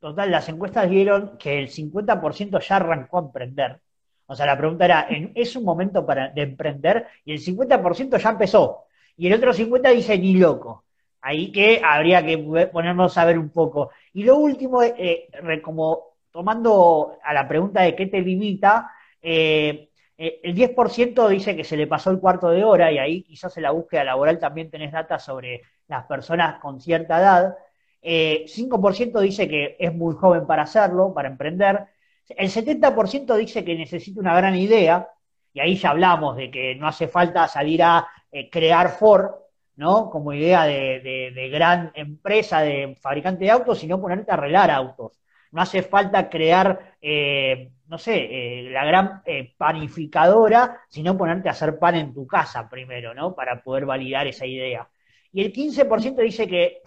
[0.00, 3.80] total, las encuestas dieron que el 50% ya arrancó a emprender.
[4.26, 7.06] O sea, la pregunta era, ¿es un momento para, de emprender?
[7.24, 8.85] Y el 50% ya empezó
[9.16, 10.84] y el otro 50 dice ni loco.
[11.20, 12.38] Ahí que habría que
[12.72, 13.90] ponernos a ver un poco.
[14.12, 15.28] Y lo último, eh,
[15.62, 21.64] como tomando a la pregunta de qué te limita, eh, eh, el 10% dice que
[21.64, 24.70] se le pasó el cuarto de hora y ahí quizás en la búsqueda laboral también
[24.70, 27.56] tenés data sobre las personas con cierta edad.
[28.02, 31.86] 5% dice que es muy joven para hacerlo, para emprender.
[32.28, 35.08] El 70% dice que necesita una gran idea,
[35.52, 38.06] y ahí ya hablamos de que no hace falta salir a
[38.38, 39.30] eh, crear Ford,
[39.76, 40.10] ¿no?
[40.10, 45.18] Como idea de, gran empresa de fabricante de autos, sino ponerte a arreglar autos.
[45.52, 49.22] No hace falta crear, eh, no sé, eh, la gran
[49.56, 53.34] panificadora, sino ponerte a hacer pan en tu casa primero, ¿no?
[53.34, 54.86] Para poder validar esa idea.
[55.32, 56.82] y el 15% dice que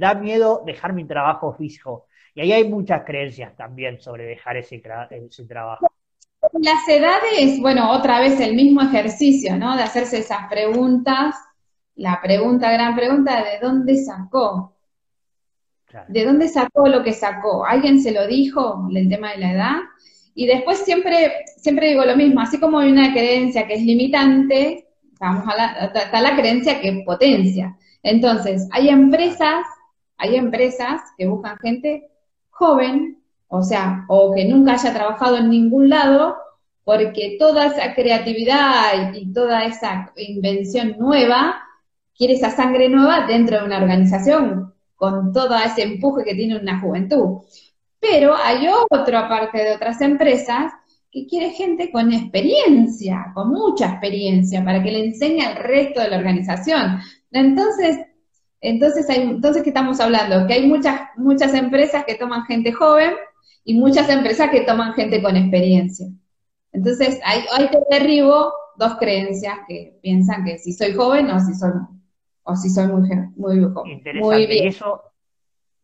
[0.00, 2.06] da miedo dejar mi trabajo fijo.
[2.34, 5.86] Y ahí hay muchas creencias también sobre dejar ese trabajo.
[6.60, 9.76] Las edades, bueno, otra vez el mismo ejercicio, ¿no?
[9.76, 11.36] De hacerse esas preguntas,
[11.94, 14.74] la pregunta, gran pregunta, ¿de dónde sacó?
[16.08, 17.64] ¿De dónde sacó lo que sacó?
[17.64, 19.76] ¿Alguien se lo dijo, el tema de la edad?
[20.34, 24.88] Y después siempre, siempre digo lo mismo, así como hay una creencia que es limitante,
[25.20, 27.76] vamos a la, está la creencia que potencia.
[28.02, 29.64] Entonces, hay empresas,
[30.16, 32.10] hay empresas que buscan gente
[32.50, 33.21] joven,
[33.54, 36.36] o sea, o que nunca haya trabajado en ningún lado,
[36.84, 41.60] porque toda esa creatividad y, toda esa invención nueva
[42.16, 46.80] quiere esa sangre nueva dentro de una organización, con todo ese empuje que tiene una
[46.80, 47.42] juventud.
[48.00, 50.72] Pero hay otra parte de otras empresas
[51.10, 56.08] que quiere gente con experiencia, con mucha experiencia, para que le enseñe al resto de
[56.08, 57.00] la organización.
[57.30, 57.98] Entonces,
[58.62, 60.46] entonces, hay, entonces ¿qué estamos hablando?
[60.46, 63.12] Que hay muchas, muchas empresas que toman gente joven
[63.64, 66.06] y muchas empresas que toman gente con experiencia.
[66.72, 71.54] Entonces, hay, hay te derribo dos creencias que piensan que si soy joven o si
[71.54, 71.72] soy,
[72.42, 73.92] o si soy muy, muy joven.
[73.92, 74.54] Interesante.
[74.54, 75.02] Y eso,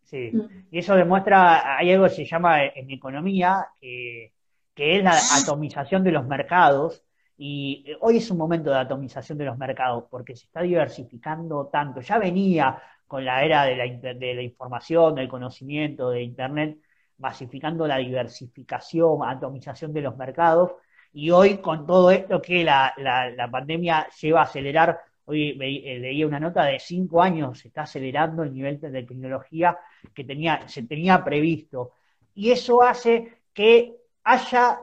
[0.09, 0.67] Sí, mm.
[0.71, 4.33] y eso demuestra, hay algo que se llama en economía, que,
[4.75, 7.03] es la atomización de los mercados,
[7.37, 12.01] y hoy es un momento de atomización de los mercados, porque se está diversificando tanto.
[12.01, 16.79] Ya venía con la era de la, de la información, del conocimiento, de Internet,
[17.19, 20.71] masificando la diversificación, atomización de los mercados,
[21.11, 25.99] y hoy con todo esto que la, la, la pandemia lleva a acelerar Hoy eh,
[25.99, 29.77] leía una nota de cinco años, se está acelerando el nivel de tecnología
[30.11, 31.91] que tenía, se tenía previsto.
[32.33, 34.79] Y eso hace que haya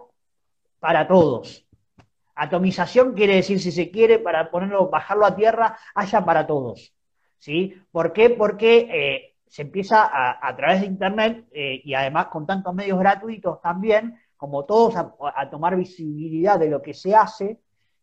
[0.78, 1.66] para todos.
[2.36, 6.94] Atomización quiere decir, si se quiere, para ponerlo, bajarlo a tierra, haya para todos.
[7.38, 7.74] ¿Sí?
[7.90, 8.30] ¿Por qué?
[8.30, 13.60] Porque eh, se empieza a, través de Internet eh, y además con tantos medios gratuitos
[13.60, 17.58] también, como todos, a tomar visibilidad de lo que se hace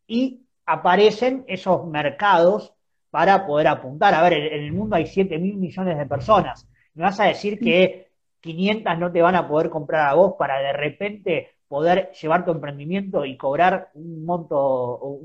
[0.07, 2.73] y aparecen esos mercados
[3.09, 4.13] para poder apuntar.
[4.13, 6.67] A ver, en, el mundo hay 7 mil millones de personas.
[6.95, 8.09] ¿Me vas a decir que
[8.41, 12.51] 500 no te van a poder comprar a vos para de repente poder llevar tu
[12.51, 15.19] emprendimiento y cobrar un monto,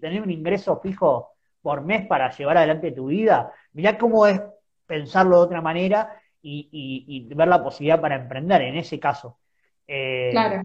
[0.00, 3.52] tener un ingreso fijo por mes para llevar adelante tu vida?
[3.72, 4.40] Mirá cómo es
[4.86, 9.38] pensarlo de otra manera y, ver la posibilidad para emprender en ese caso.
[9.86, 10.62] Eh, claro.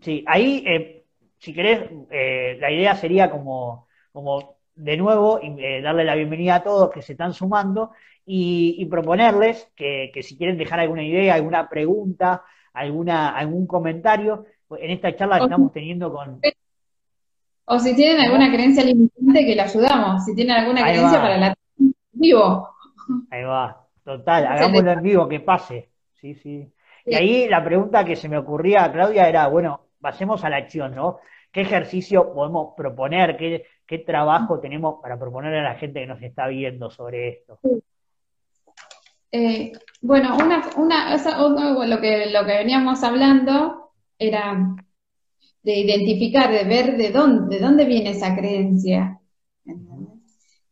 [0.00, 1.04] Sí, ahí eh,
[1.38, 5.40] si querés, eh, la idea sería como, como de nuevo
[5.82, 7.92] darle la bienvenida a todos que se están sumando
[8.24, 14.46] y, proponerles que, si quieren dejar alguna idea, alguna pregunta, alguna, algún comentario,
[14.78, 16.40] en esta charla que estamos teniendo con...
[17.64, 20.24] O si tienen alguna creencia limitante, que le ayudamos.
[20.24, 21.54] Si tienen alguna creencia para la
[22.12, 22.68] vivo.
[23.30, 25.90] Ahí va, total, hagámoslo en vivo, que pase.
[26.20, 26.72] Sí, sí.
[27.06, 30.58] Y ahí la pregunta que se me ocurría a Claudia era, bueno, pasemos a la
[30.58, 31.18] acción, ¿no?
[31.50, 33.36] ¿Qué ejercicio podemos proponer?
[33.36, 37.58] ¿Qué, qué trabajo tenemos para proponer a la gente que nos está viendo sobre esto?
[39.32, 41.16] Eh, bueno, una, una,
[41.86, 44.76] lo, que, lo que veníamos hablando era
[45.62, 49.20] de identificar, de ver de dónde, de dónde viene esa creencia.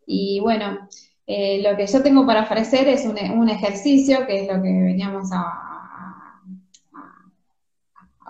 [0.07, 0.89] Y bueno,
[1.31, 4.73] eh, lo que yo tengo para ofrecer es un, un, ejercicio, que es lo que
[4.73, 6.41] veníamos a,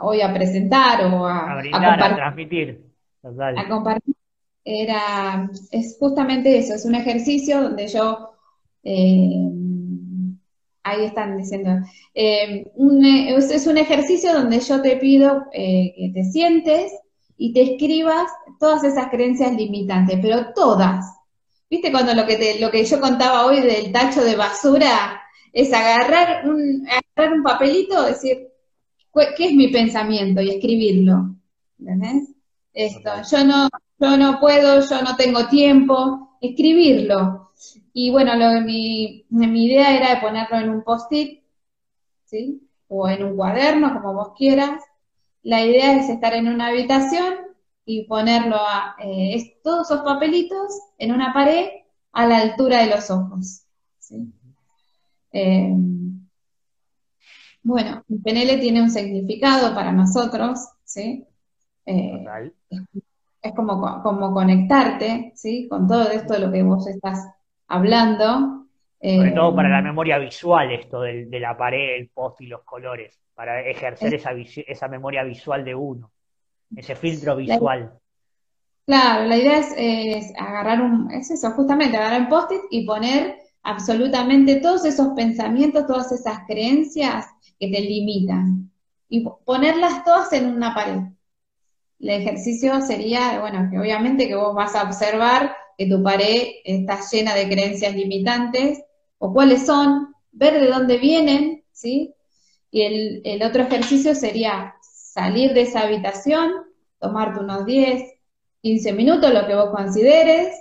[0.02, 2.84] hoy a presentar o a, a, transmitir.
[3.22, 4.16] A compartir.
[4.64, 8.30] Era, es justamente eso, es un ejercicio donde yo,
[8.82, 9.48] eh,
[10.82, 11.70] ahí están diciendo,
[12.14, 16.92] eh, es, un ejercicio donde yo te pido que te sientes
[17.36, 18.26] y te escribas
[18.58, 21.17] todas esas creencias limitantes, pero todas.
[21.70, 25.72] ¿Viste cuando lo que, te, lo que yo contaba hoy del tacho de basura es
[25.72, 28.48] agarrar un, agarrar un papelito, decir,
[29.36, 31.34] qué es mi pensamiento y escribirlo.
[31.78, 32.34] ¿Entendés?
[32.72, 37.52] Esto, yo no, yo no puedo, yo no tengo tiempo, escribirlo.
[37.92, 41.42] Y bueno, lo, mi, mi idea era de ponerlo en un post-it,
[42.24, 42.62] ¿sí?
[42.88, 44.82] O en un cuaderno, como vos quieras.
[45.42, 47.47] La idea es estar en una habitación
[47.90, 51.68] y ponerlo a eh, todos esos papelitos en una pared
[52.12, 53.62] a la altura de los ojos.
[53.98, 54.30] ¿sí?
[55.32, 55.74] Eh,
[57.62, 61.24] bueno, el PNL tiene un significado para nosotros, ¿sí?
[61.86, 62.26] Eh,
[63.40, 65.66] es, como, como conectarte, ¿sí?
[65.66, 67.26] Con todo esto de lo que vos estás
[67.68, 68.66] hablando.
[69.00, 72.64] Sobre todo para la memoria visual, esto de, de, la pared, el post y los
[72.64, 76.10] colores, para ejercer esa, esa memoria visual de uno,
[76.76, 77.98] ese filtro visual.
[78.86, 84.56] Claro, la idea es, agarrar un, es eso, justamente agarrar un post-it y poner absolutamente
[84.56, 87.26] todos esos pensamientos, todas esas creencias
[87.60, 88.70] que te limitan
[89.10, 91.00] y ponerlas todas en una pared.
[91.98, 96.98] El ejercicio sería, bueno, que obviamente que vos vas a observar que tu pared está
[97.12, 98.82] llena de creencias limitantes
[99.18, 102.14] o cuáles son, ver de dónde vienen, ¿sí?
[102.70, 104.76] Y el, el otro ejercicio sería
[105.18, 106.52] salir de esa habitación,
[107.00, 108.04] tomarte unos 10,
[108.62, 110.56] 15 minutos, lo que vos consideres,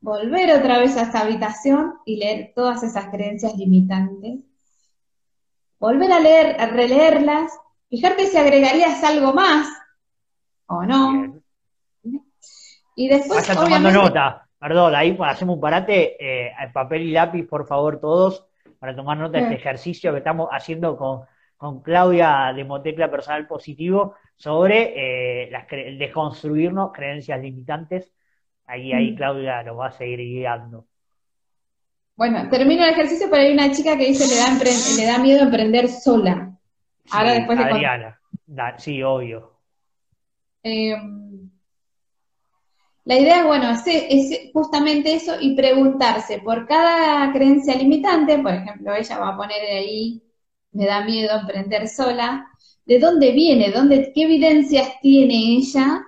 [0.00, 4.40] volver otra vez a esa habitación y leer todas esas creencias limitantes.
[5.78, 7.52] Volver a leer, a releerlas,
[7.90, 9.68] fijarte si agregarías algo más
[10.66, 11.42] o no.
[12.96, 13.46] Y después.
[13.46, 18.46] Vaya tomando nota, perdón, ahí hacemos un parate, eh, papel y lápiz, por favor, todos,
[18.78, 21.26] para tomar nota de este ejercicio que estamos haciendo con,
[21.62, 28.12] con Claudia de Motecla Personal Positivo sobre eh, las desconstruirnos creencias limitantes.
[28.66, 29.14] Ahí, ahí mm.
[29.14, 30.88] Claudia nos va a seguir guiando.
[32.16, 35.42] Bueno, termino el ejercicio, pero hay una chica que dice le da, le da miedo
[35.44, 36.52] emprender sola.
[37.12, 37.64] Ahora después de...
[37.64, 38.20] Adriana,
[38.78, 39.52] sí, obvio.
[40.64, 40.96] Eh,
[43.04, 48.92] la idea es, bueno, es, justamente eso y preguntarse por cada creencia limitante, por ejemplo,
[48.96, 50.20] ella va a poner ahí,
[50.72, 52.46] me da miedo emprender sola,
[52.86, 53.70] ¿de dónde viene?
[53.70, 56.02] ¿Dónde, ¿Qué evidencias tiene ella,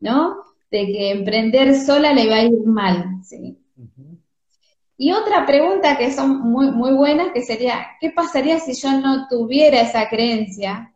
[0.00, 0.36] no?
[0.70, 3.58] De que emprender sola le va a ir mal, ¿sí?
[4.96, 9.26] Y otra pregunta que son muy, muy buenas, que sería, ¿qué pasaría si yo no
[9.28, 10.94] tuviera esa creencia?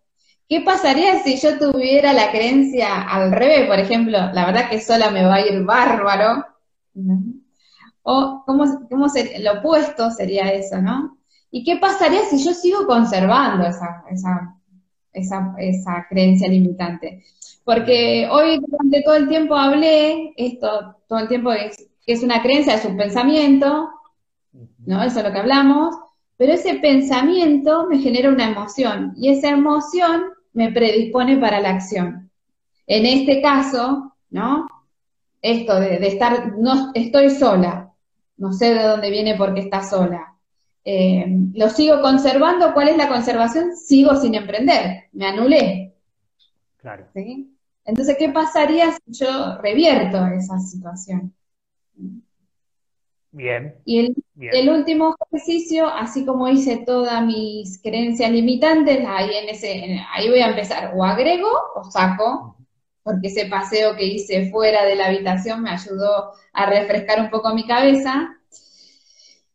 [0.49, 4.19] ¿Qué pasaría si yo tuviera la creencia al revés, por ejemplo?
[4.33, 6.47] La verdad que sola me va a ir bárbaro.
[8.03, 9.41] O ¿cómo, cómo sería?
[9.41, 11.18] lo opuesto sería eso, ¿no?
[11.51, 14.57] ¿Y qué pasaría si yo sigo conservando esa, esa,
[15.13, 17.25] esa, esa creencia limitante?
[17.65, 22.75] Porque hoy durante todo el tiempo hablé, esto todo el tiempo es es una creencia,
[22.75, 23.91] es un pensamiento,
[24.87, 25.03] ¿no?
[25.03, 25.95] Eso es lo que hablamos,
[26.39, 30.23] pero ese pensamiento me genera una emoción y esa emoción
[30.55, 32.31] me predispone para la acción.
[32.87, 34.67] En este caso, ¿no?
[35.43, 37.93] Esto de, estar, no estoy sola,
[38.39, 40.35] no sé de dónde viene porque está sola.
[40.91, 43.77] Eh, lo sigo conservando, ¿cuál es la conservación?
[43.77, 45.93] Sigo sin emprender, me anulé.
[46.79, 47.05] Claro.
[47.85, 51.35] Entonces, ¿qué pasaría si yo revierto esa situación?
[53.33, 53.75] Bien.
[53.85, 60.31] Y el, último ejercicio, así como hice todas mis creencias limitantes, ahí, en ese, ahí
[60.31, 62.57] voy a empezar, o agrego o saco,
[63.03, 67.55] porque ese paseo que hice fuera de la habitación me ayudó a refrescar un poco
[67.55, 68.38] mi cabeza.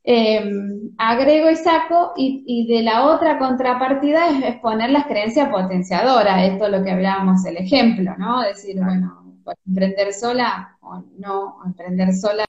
[0.05, 6.65] Em, agrego y saco, y, de la otra contrapartida es, poner las creencias potenciadoras, esto
[6.65, 8.41] es lo que hablábamos, el ejemplo, ¿no?
[8.41, 9.23] Decir, bueno,
[9.65, 12.45] emprender sola o no, emprender sola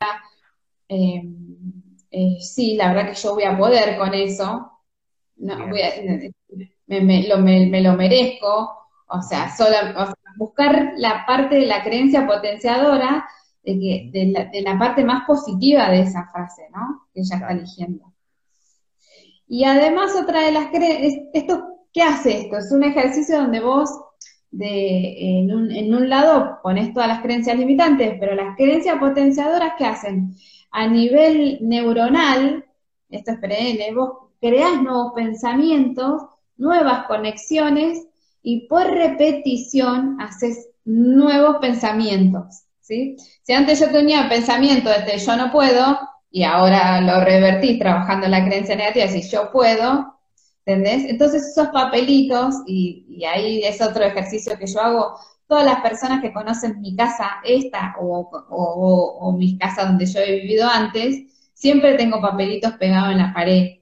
[0.88, 1.22] eh,
[2.10, 4.70] eh, sí, la verdad que yo voy a poder con eso,
[5.36, 7.38] me, lo,
[7.96, 9.52] merezco, o sea,
[10.36, 13.28] buscar la parte de la creencia potenciadora
[13.64, 17.07] de, que, de, la, parte más positiva de esa frase, ¿no?
[17.12, 18.12] Que ella está eligiendo.
[19.46, 22.59] Y además otra de las creencias, esto, ¿qué hace esto?
[22.59, 23.90] Es un ejercicio donde vos
[24.50, 29.72] de, en, un, en un lado pones todas las creencias limitantes, pero las creencias potenciadoras,
[29.77, 30.35] ¿qué hacen?
[30.74, 32.64] a nivel neuronal,
[33.09, 36.22] esto es PNL, vos creás nuevos pensamientos,
[36.57, 38.05] nuevas conexiones
[38.42, 43.16] y por repetición haces nuevos pensamientos, ¿sí?
[43.42, 45.99] Si antes yo tenía pensamiento de yo no puedo
[46.31, 50.20] y ahora lo revertí trabajando en la creencia negativa, si yo puedo,
[50.66, 51.05] ¿entendés?
[51.09, 55.14] Entonces esos papelitos, y, y ahí es otro ejercicio que yo hago,
[55.47, 60.40] todas las personas que conocen mi casa, esta o, o, mis casas donde yo he
[60.40, 63.79] vivido antes, siempre tengo papelitos pegados en la pared.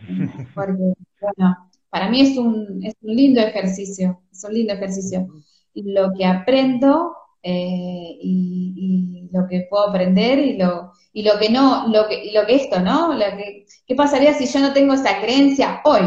[0.54, 5.28] Porque, bueno, para mí es un, es un lindo ejercicio, es un lindo ejercicio.
[5.74, 11.86] Lo que aprendo eh, y, lo que puedo aprender y lo, y lo que no,
[11.86, 13.12] lo que, lo que esto, ¿no?
[13.12, 16.00] Lo que, ¿Qué pasaría si yo no tengo esa creencia hoy?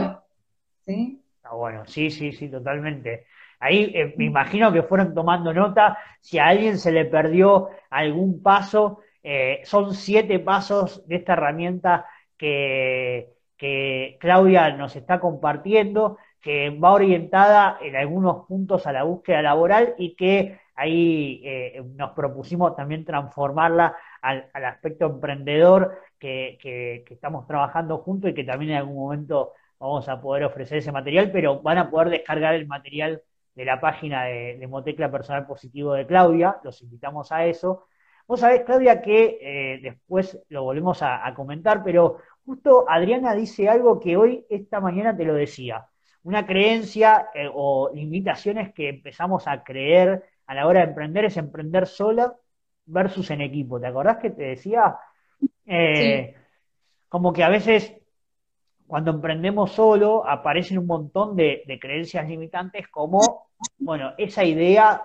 [0.85, 1.21] ¿Sí?
[1.43, 3.25] Ah, bueno, sí, sí, sí, totalmente.
[3.59, 8.43] Ahí eh, me imagino que fueron tomando nota, si a alguien se le perdió algún
[8.43, 12.05] paso, eh, son siete pasos de esta herramienta
[12.37, 13.29] que,
[14.19, 20.15] Claudia nos está compartiendo, que va orientada en algunos puntos a la búsqueda laboral y
[20.17, 28.33] que ahí eh, nos propusimos también transformarla al, aspecto emprendedor que, estamos trabajando juntos y
[28.33, 32.09] que también en algún momento vamos a poder ofrecer ese material, pero van a poder
[32.09, 33.21] descargar el material
[33.55, 37.87] de la página de, de, Motecla Personal Positivo de Claudia, los invitamos a eso.
[38.25, 43.99] Vos sabés, Claudia, que eh, después lo volvemos a, comentar, pero justo Adriana dice algo
[43.99, 45.87] que hoy, esta mañana te lo decía,
[46.23, 51.37] una creencia eh, o limitaciones que empezamos a creer a la hora de emprender es
[51.37, 52.33] emprender sola
[52.85, 53.79] versus en equipo.
[53.79, 54.97] ¿Te acordás que te decía?
[55.65, 56.35] Eh,
[57.09, 57.95] como que a veces
[58.93, 63.47] cuando emprendemos solo aparecen un montón de, creencias limitantes como,
[63.79, 65.01] bueno, esa idea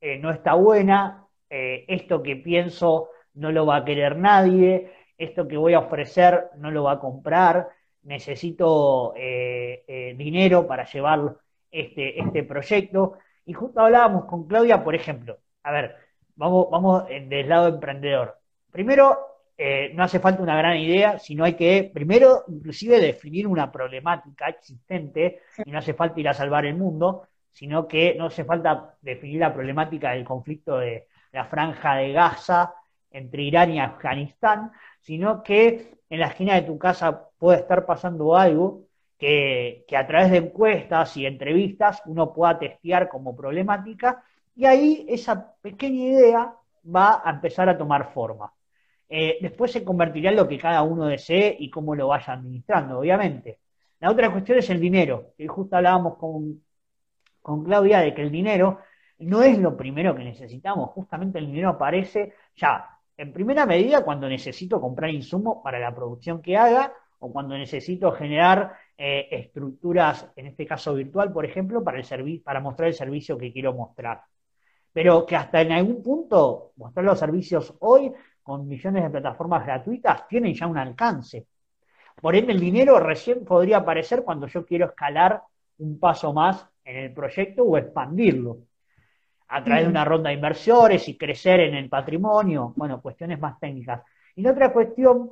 [0.00, 5.48] eh, no está buena, eh, esto que pienso no lo va a querer nadie, esto
[5.48, 7.68] que voy a ofrecer no lo va a comprar,
[8.02, 11.36] necesito eh, dinero para llevar
[11.70, 13.18] este, este proyecto.
[13.48, 15.96] Y justo hablábamos con Claudia, por ejemplo, a ver,
[16.36, 18.36] vamos, vamos del lado emprendedor.
[18.70, 19.18] Primero,
[19.56, 24.48] eh, no hace falta una gran idea, sino hay que primero inclusive definir una problemática
[24.48, 28.96] existente y no hace falta ir a salvar el mundo, sino que no hace falta
[29.00, 32.74] definir la problemática del conflicto de la franja de Gaza
[33.10, 38.36] entre Irán y Afganistán, sino que en la esquina de tu casa puede estar pasando
[38.36, 38.87] algo
[39.18, 44.22] que, a través de encuestas y entrevistas uno pueda testear como problemática
[44.54, 46.54] y ahí esa pequeña idea
[46.84, 48.52] va a empezar a tomar forma.
[49.08, 53.00] Eh, después se convertirá en lo que cada uno desee y cómo lo vaya administrando,
[53.00, 53.60] obviamente.
[54.00, 56.62] La otra cuestión es el dinero, que justo hablábamos con,
[57.42, 58.80] con Claudia de que el dinero
[59.18, 64.28] no es lo primero que necesitamos, justamente el dinero aparece ya en primera medida cuando
[64.28, 70.46] necesito comprar insumos para la producción que haga o cuando necesito generar eh, estructuras, en
[70.46, 74.22] este caso virtual, por ejemplo, para, el para mostrar el servicio que quiero mostrar.
[74.92, 78.12] Pero que hasta en algún punto mostrar los servicios hoy
[78.42, 81.46] con millones de plataformas gratuitas tienen ya un alcance.
[82.20, 85.42] Por ende, el dinero recién podría aparecer cuando yo quiero escalar
[85.78, 88.58] un paso más en el proyecto o expandirlo.
[89.48, 93.58] A través de una ronda de inversores y crecer en el patrimonio, bueno, cuestiones más
[93.58, 94.02] técnicas.
[94.34, 95.30] Y la otra cuestión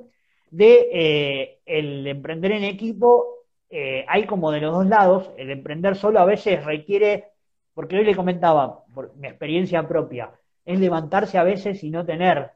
[0.56, 5.96] de eh, el emprender en equipo, eh, hay como de los dos lados, el emprender
[5.96, 7.32] solo a veces requiere,
[7.74, 10.30] porque hoy le comentaba, por mi experiencia propia,
[10.64, 12.52] es levantarse a veces y no tener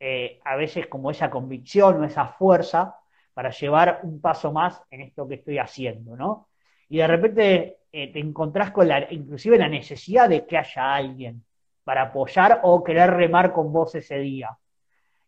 [0.00, 2.96] eh, a veces como esa convicción o esa fuerza
[3.32, 6.48] para llevar un paso más en esto que estoy haciendo, ¿no?
[6.88, 11.44] Y de repente te encontrás con la, inclusive la necesidad de que haya alguien
[11.82, 14.56] para apoyar o querer remar con vos ese día.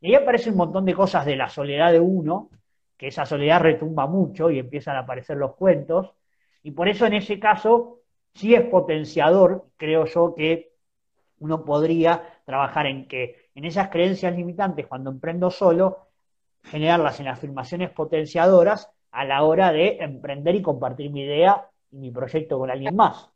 [0.01, 2.51] Y ahí aparece un montón de cosas de la soledad de uno,
[2.97, 6.15] que esa soledad retumba mucho y empiezan a aparecer los cuentos,
[6.63, 8.01] y por eso en ese caso
[8.35, 10.73] sí es potenciador, creo yo que
[11.41, 16.09] uno podría trabajar en que en esas creencias limitantes cuando emprendo solo,
[16.63, 22.11] generarlas en afirmaciones potenciadoras a la hora de emprender y compartir mi idea y mi
[22.11, 23.31] proyecto con alguien más.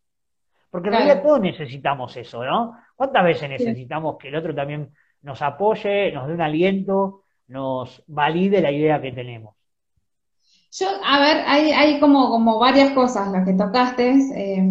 [0.70, 2.76] Porque en realidad todos necesitamos eso, ¿no?
[2.96, 4.92] ¿Cuántas veces necesitamos que el otro también
[5.22, 9.54] nos apoye, nos dé un aliento, nos valide la idea que tenemos?
[10.72, 14.14] Yo, a ver, hay, como, varias cosas las que tocaste.
[14.34, 14.62] Eh,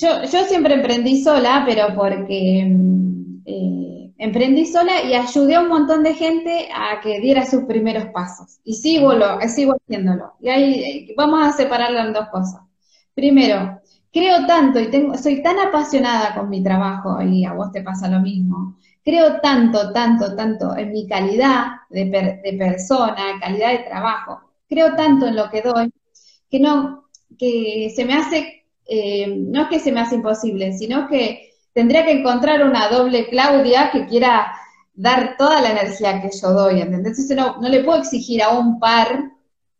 [0.00, 6.02] yo, siempre emprendí sola, pero porque mm, eh, emprendí sola y ayudé a un montón
[6.02, 8.58] de gente a que diera sus primeros pasos.
[8.64, 10.34] Y sigo, lo, sigo haciéndolo.
[10.40, 10.74] Y ahí
[11.08, 12.60] eh, vamos a separarlo en dos cosas.
[13.14, 13.80] Primero,
[14.12, 18.08] creo tanto y tengo, soy tan apasionada con mi trabajo, y a vos te pasa
[18.08, 18.76] lo mismo.
[19.04, 22.06] Creo tanto, tanto, tanto en mi calidad de,
[22.58, 24.40] persona, calidad de trabajo.
[24.68, 25.90] Creo tanto en lo que doy
[26.50, 31.08] que no, que se me hace eh, no es que se me hace imposible, sino
[31.08, 34.50] que tendría que encontrar una doble Claudia que quiera
[34.94, 37.18] dar toda la energía que yo doy, ¿entendés?
[37.18, 39.30] Entonces no, no le puedo exigir a un par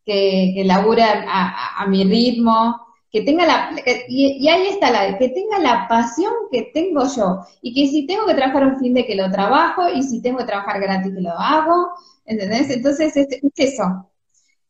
[0.05, 2.77] que, que a, mi ritmo,
[3.11, 3.71] que tenga la,
[4.09, 8.27] y, ahí está la, que tenga la pasión que tengo yo, y que si tengo
[8.27, 11.21] que trabajar un fin de que lo trabajo, y si tengo que trabajar gratis que
[11.21, 11.93] lo hago,
[12.25, 12.71] ¿entendés?
[12.71, 14.11] Entonces es eso.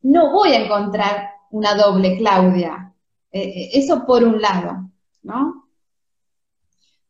[0.02, 2.94] No voy a encontrar una doble Claudia,
[3.32, 4.90] eh, eh, eso por un lado,
[5.22, 5.68] ¿no?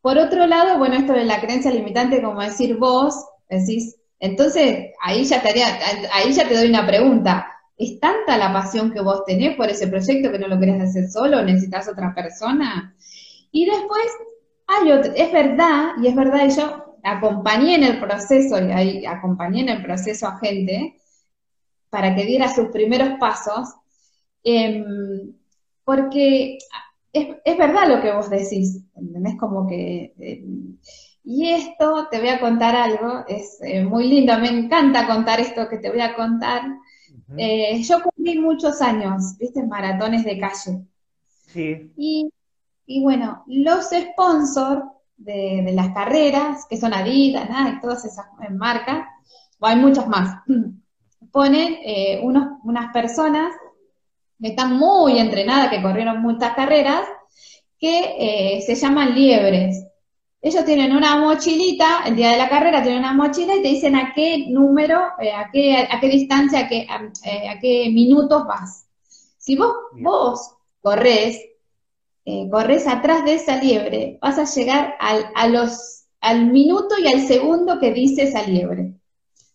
[0.00, 3.14] Por otro lado, bueno, esto de la creencia limitante, como decir vos,
[3.48, 5.62] decís, entonces ahí ya te,
[6.12, 7.57] ahí ya te doy una pregunta.
[7.78, 11.08] ¿Es tanta la pasión que vos tenés por ese proyecto que no lo querés hacer
[11.08, 11.42] solo?
[11.42, 12.96] ¿Necesitas otra persona?
[13.52, 14.06] Y después,
[14.66, 19.62] hay otro, es verdad, y es verdad, yo acompañé en el proceso, y ahí acompañé
[19.62, 21.00] en el proceso a gente
[21.88, 23.68] para que diera sus primeros pasos.
[24.44, 24.84] Eh,
[25.84, 26.58] porque
[27.12, 29.36] es, verdad lo que vos decís, ¿entendés?
[29.38, 30.12] Como que...
[30.18, 30.44] Eh,
[31.24, 35.68] y esto, te voy a contar algo, es eh, muy lindo, me encanta contar esto
[35.68, 36.62] que te voy a contar.
[37.36, 40.80] Eh, yo cumplí muchos años, viste, maratones de calle.
[41.46, 41.92] Sí.
[41.96, 44.82] Y, bueno, los sponsors
[45.16, 49.06] de, las carreras, que son Adidas, y todas esas marcas,
[49.58, 50.42] o hay muchas más,
[51.32, 53.52] ponen eh, unos, unas personas
[54.40, 57.02] que están muy entrenadas, que corrieron muchas carreras,
[57.78, 59.84] que eh, se llaman liebres.
[60.48, 63.94] Ellos tienen una mochilita, el día de la carrera tienen una mochila y te dicen
[63.94, 68.86] a qué número, eh, a, qué, a qué distancia, a qué, a, qué minutos vas.
[69.36, 71.38] Si vos, vos corres,
[72.50, 77.26] corres atrás de esa liebre, vas a llegar al, a los, al minuto y al
[77.26, 78.94] segundo que dice esa liebre.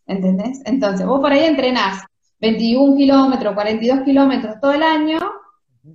[0.05, 0.61] ¿Entendés?
[0.65, 2.03] Entonces, vos por ahí entrenás
[2.39, 5.17] 21 kilómetros, 42 kilómetros todo el año,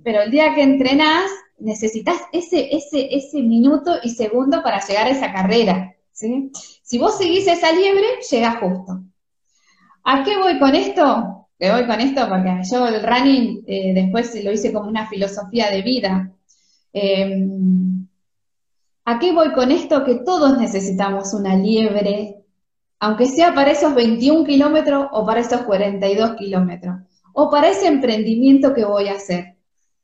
[0.03, 5.11] pero el día que entrenás necesitas ese, ese, ese minuto y segundo para llegar a
[5.11, 5.95] esa carrera.
[6.11, 6.51] ¿sí?
[6.83, 9.01] Si vos seguís esa liebre, llegás justo.
[10.03, 11.47] ¿A qué voy con esto?
[11.57, 15.69] Que voy con esto porque yo el running eh, después lo hice como una filosofía
[15.69, 16.31] de vida.
[16.93, 18.07] Em,
[19.05, 20.03] ¿A qué voy con esto?
[20.05, 22.39] Que todos necesitamos una liebre
[22.99, 26.97] aunque sea para esos 21 kilómetros o para esos 42 kilómetros,
[27.33, 29.55] o para ese emprendimiento que voy a hacer.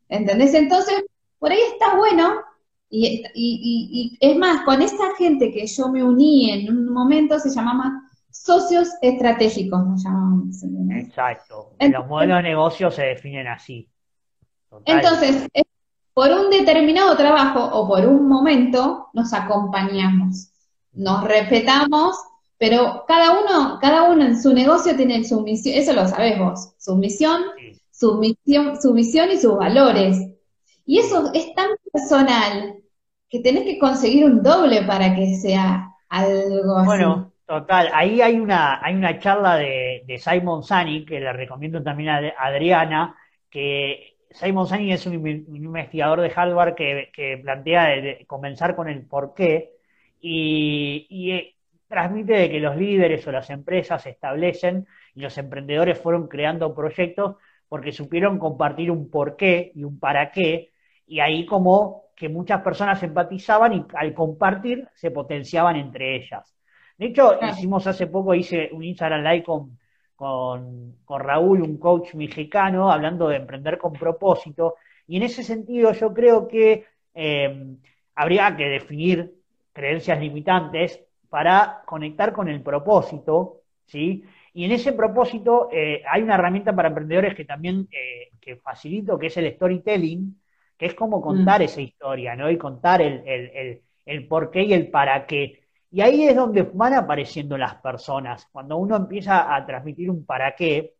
[0.07, 0.53] ¿Entendés?
[0.53, 1.03] Entonces,
[1.45, 2.41] por ahí está bueno,
[2.89, 8.01] y, es más, con esta gente que yo me uní en un momento se llamaba
[8.31, 10.63] socios estratégicos, nos llamamos.
[10.89, 11.75] Exacto.
[11.79, 13.87] Los modelos de negocio se definen así.
[14.85, 15.47] Entonces,
[16.15, 20.49] por un determinado trabajo o por un momento nos acompañamos,
[20.93, 22.17] nos respetamos
[22.57, 26.71] pero cada uno, cada uno en su negocio tiene su misión, eso lo sabés vos,
[26.79, 27.43] su misión,
[27.91, 30.34] su misión, su visión y sus valores.
[30.85, 32.75] Y eso es tan personal
[33.29, 36.85] que tenés que conseguir un doble para que sea algo así.
[36.85, 42.09] Bueno, total, ahí hay una, hay una charla de, Simon Sani, que le recomiendo también
[42.09, 43.15] a Adriana,
[43.49, 49.71] que Simon Sani es un, investigador de Harvard que, plantea comenzar con el por qué,
[50.21, 51.55] y, y
[51.87, 57.35] transmite de que los líderes o las empresas establecen y los emprendedores fueron creando proyectos
[57.67, 60.71] porque supieron compartir un porqué y un para qué,
[61.07, 66.55] y ahí como que muchas personas empatizaban y al compartir se potenciaban entre ellas.
[66.97, 69.77] De hecho, hicimos hace poco, hice un Instagram Live con,
[70.15, 74.75] con, Raúl, un coach mexicano, hablando de emprender con propósito,
[75.07, 77.75] y en ese sentido yo creo que eh,
[78.15, 79.35] habría que definir
[79.73, 84.23] creencias limitantes para conectar con el propósito, ¿sí?
[84.53, 89.19] Y en ese propósito eh, hay una herramienta para emprendedores que también eh, que facilito,
[89.19, 90.39] que es el storytelling,
[90.77, 91.63] que es como contar mm.
[91.63, 92.49] esa historia, ¿no?
[92.49, 95.63] Y contar el, el, el, por qué y el para qué.
[95.91, 98.47] Y ahí es donde van apareciendo las personas.
[98.51, 100.95] Cuando uno empieza a transmitir un para qué,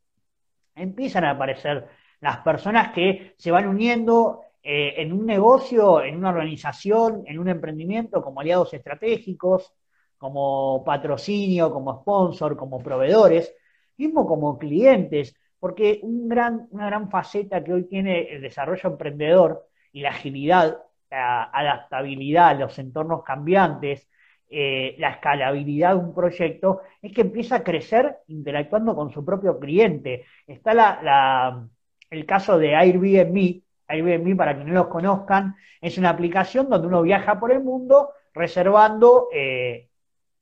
[0.75, 1.87] empiezan a aparecer
[2.21, 7.49] las personas que se van uniendo eh, en un negocio, en una organización, en un
[7.49, 9.73] emprendimiento como aliados estratégicos,
[10.17, 13.53] como patrocinio, como sponsor, como proveedores,
[13.97, 15.35] mismo como clientes,
[15.65, 20.77] porque una gran faceta que hoy tiene el desarrollo emprendedor y la agilidad,
[21.09, 24.07] la adaptabilidad a los entornos cambiantes,
[24.47, 29.59] eh, la escalabilidad de un proyecto, es que empieza a crecer interactuando con su propio
[29.59, 30.25] cliente.
[30.45, 31.67] Está
[32.11, 33.63] el caso de Airbnb.
[33.87, 38.11] Airbnb, para quienes no los conozcan, es una aplicación donde uno viaja por el mundo
[38.35, 39.89] reservando eh,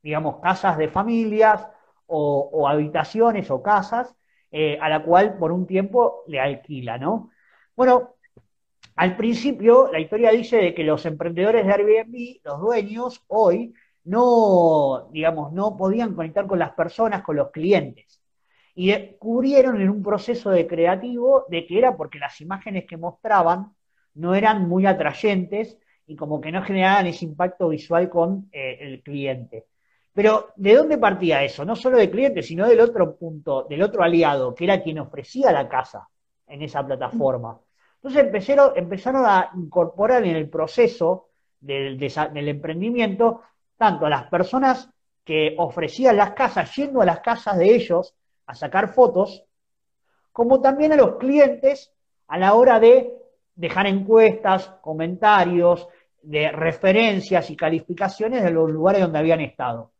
[0.02, 1.66] digamos, casas de familias
[2.08, 4.14] o, habitaciones o casas
[4.56, 7.32] eh, a la cual por un tiempo le alquila, ¿no?
[7.76, 8.18] Bueno,
[8.96, 13.74] al principio la historia dice de que los emprendedores de Airbnb, los dueños, hoy
[14.04, 18.22] no, digamos, no podían conectar con las personas, con los clientes.
[18.76, 23.74] Y descubrieron en un proceso de creativo de que era porque las imágenes que mostraban
[24.14, 29.02] no eran muy atrayentes y como que no generaban ese impacto visual con eh, el
[29.02, 29.66] cliente.
[30.14, 31.66] Pero, ¿de dónde partía eso?
[31.66, 35.52] No solo de clientes, sino del otro punto, del otro aliado, que era quien ofrecía
[35.52, 36.08] la casa
[36.48, 37.60] en esa plataforma.
[37.96, 43.42] Entonces empezaron, empezaron a incorporar en el proceso del, del emprendimiento
[43.78, 44.90] tanto a las personas
[45.24, 48.14] que ofrecían las casas, yendo a las casas de ellos
[48.46, 49.44] a sacar fotos,
[50.32, 51.92] como también a los clientes
[52.28, 53.14] a la hora de
[53.56, 55.88] dejar encuestas, comentarios,
[56.22, 59.93] de referencias y calificaciones de los lugares donde habían estado.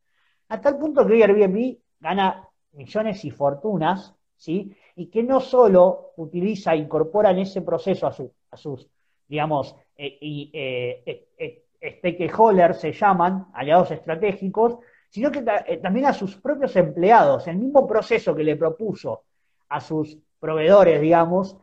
[0.50, 4.76] A tal punto que hoy Airbnb gana millones y fortunas, ¿sí?
[4.96, 8.88] Y que no solo utiliza, incorpora en ese proceso a, sus,
[9.28, 14.78] digamos, eh, eh, eh, stakeholders, se llaman, aliados estratégicos,
[15.10, 15.42] sino que
[15.82, 19.24] también a sus propios empleados, el mismo proceso que le propuso
[19.70, 21.58] a sus proveedores, digamos,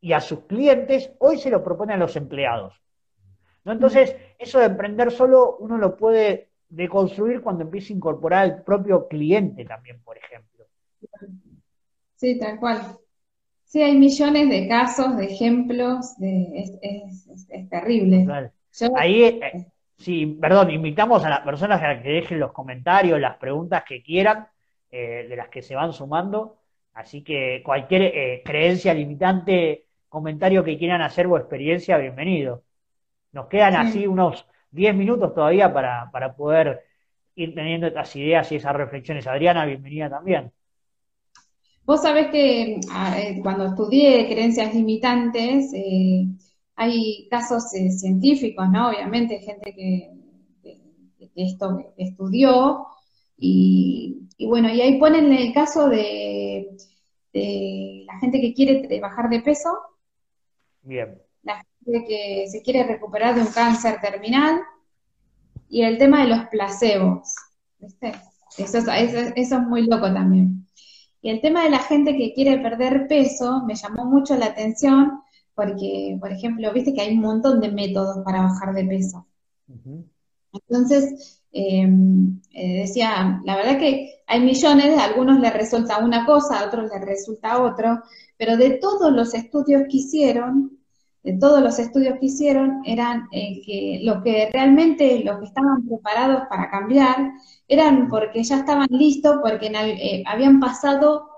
[0.00, 2.80] y a sus clientes, hoy se lo propone a los empleados.
[3.64, 3.72] ¿no?
[3.72, 9.06] Entonces, eso de emprender solo uno lo puede deconstruir cuando empieza a incorporar al propio
[9.08, 10.66] cliente también, por ejemplo.
[12.16, 12.98] Sí, tal cual.
[13.64, 18.26] Sí, hay millones de casos, de ejemplos, de, es, terrible.
[18.96, 19.66] Ahí, eh,
[19.96, 24.46] sí, perdón, invitamos a las personas a que dejen los comentarios, las preguntas que quieran,
[24.90, 26.58] eh, de las que se van sumando.
[26.92, 32.62] Así que cualquier eh, creencia limitante, comentario que quieran hacer o experiencia, bienvenido.
[33.32, 36.84] Nos quedan así unos 10 minutos todavía para, para poder
[37.36, 39.26] ir teniendo estas ideas y esas reflexiones.
[39.26, 40.52] Adriana, bienvenida también.
[41.84, 46.26] Vos sabés que ah, eh, cuando estudié creencias limitantes, eh,
[46.76, 48.88] hay casos eh, científicos, ¿no?
[48.88, 50.10] Obviamente, gente que,
[51.36, 52.86] esto estudió,
[53.36, 56.76] y, bueno, y ahí ponen el caso de,
[57.32, 59.68] la gente que quiere bajar de peso.
[60.82, 61.20] Bien.
[61.42, 64.60] La gente que se quiere recuperar de un cáncer terminal.
[65.68, 67.34] Y el tema de los placebos.
[67.78, 68.12] ¿Viste?
[68.56, 68.78] eso
[69.34, 70.66] es muy loco también.
[71.20, 75.22] Y el tema de la gente que quiere perder peso me llamó mucho la atención
[75.54, 79.26] porque, por ejemplo, viste que hay un montón de métodos para bajar de peso.
[80.52, 86.60] Entonces, em, eh, decía, la verdad que hay millones, a algunos les resulta una cosa,
[86.60, 88.02] a otros les resulta otro,
[88.36, 90.78] pero de todos los estudios que hicieron,
[91.24, 95.88] de todos los estudios que hicieron, eran eh, que lo que realmente, los que estaban
[95.88, 97.32] preparados para cambiar,
[97.66, 101.30] eran porque ya estaban listos, porque eh, habían pasado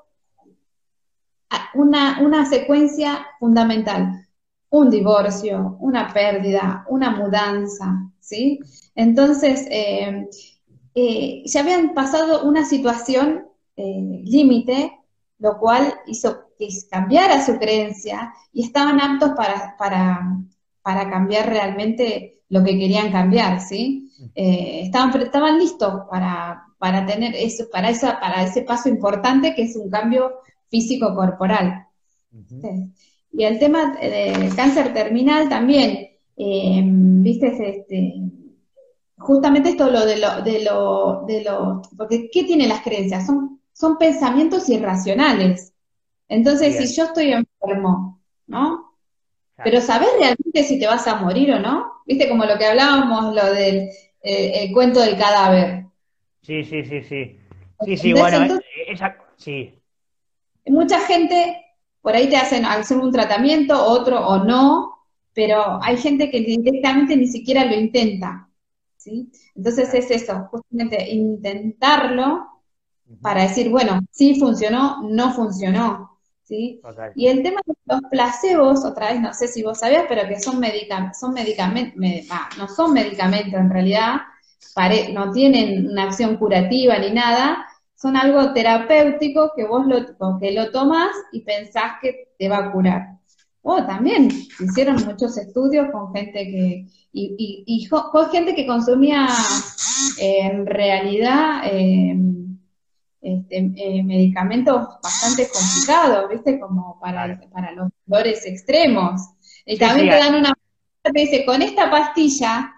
[1.75, 4.27] una, una secuencia fundamental,
[4.71, 8.59] un divorcio, una pérdida, una mudanza, ¿sí?
[8.97, 10.29] Entonces, eh,
[10.97, 14.99] eh, ya habían pasado una situación límite,
[15.39, 20.39] lo cual hizo que cambiara su creencia y estaban aptos para, para,
[20.83, 24.11] para cambiar realmente lo que querían cambiar, ¿sí?
[24.35, 29.63] Eh, estaban, estaban listos para, para tener eso, para, esa, para ese paso importante que
[29.63, 30.33] es un cambio
[30.69, 31.87] físico-corporal.
[33.33, 38.15] Y el tema del cáncer terminal también, eh, viste, este,
[39.19, 43.27] justamente esto lo de lo, de lo, de lo, porque ¿qué tienen las creencias?
[43.27, 45.73] Son, son pensamientos irracionales.
[46.29, 48.95] Entonces, si yo estoy enfermo, ¿no?
[49.63, 51.93] Pero ¿sabes realmente si te vas a morir o no?
[52.05, 53.89] ¿Viste como lo que hablábamos, lo del
[54.23, 55.87] eh, el cuento del cadáver?
[56.43, 57.39] Sí, sí, sí, sí.
[57.85, 58.59] Sí, sí, bueno,
[58.89, 59.81] esa, sí.
[60.67, 61.65] Mucha gente,
[62.01, 67.17] por ahí te hacen, hacer un tratamiento, otro o no, pero hay gente que directamente
[67.17, 68.49] ni siquiera lo intenta.
[68.97, 69.31] ¿sí?
[69.55, 72.47] Entonces es eso, justamente intentarlo
[73.21, 76.16] para decir, bueno, sí funcionó, no funcionó.
[76.47, 76.81] ¿Sí?
[77.15, 80.41] Y el tema de los placebos, otra vez no sé si vos sabías, pero que
[80.41, 82.01] son, medicamentos, son medicamentos,
[82.57, 84.17] no son medicamentos en realidad,
[85.13, 90.71] no tienen una acción curativa ni nada, son algo terapéutico que vos lo, que lo
[90.71, 93.17] tomas y pensás que te va a curar.
[93.63, 94.29] Oh, también
[94.61, 99.27] hicieron muchos estudios con gente que, y, y, con gente que consumía
[100.19, 102.15] en realidad eh,
[103.27, 106.61] este, eh, medicamentos bastante complicados, ¿viste?
[106.61, 109.21] Como para, para los dolores extremos.
[109.65, 110.55] Y también te dan una
[111.13, 112.73] te dice, con esta pastilla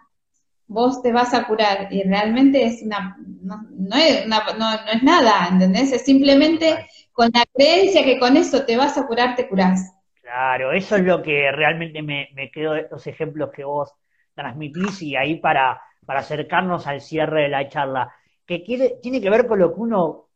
[0.67, 1.89] vos te vas a curar.
[1.91, 5.93] Y realmente es una, no, es, no, es nada, ¿entendés?
[5.93, 9.93] Es simplemente con la creencia que con eso te vas a curar, te curás.
[10.23, 13.93] Claro, eso es lo que realmente me, me quedó de estos ejemplos que vos
[14.35, 18.15] transmitís y ahí para, para acercarnos al cierre de la charla,
[18.47, 20.28] que quiere, tiene que ver con lo que uno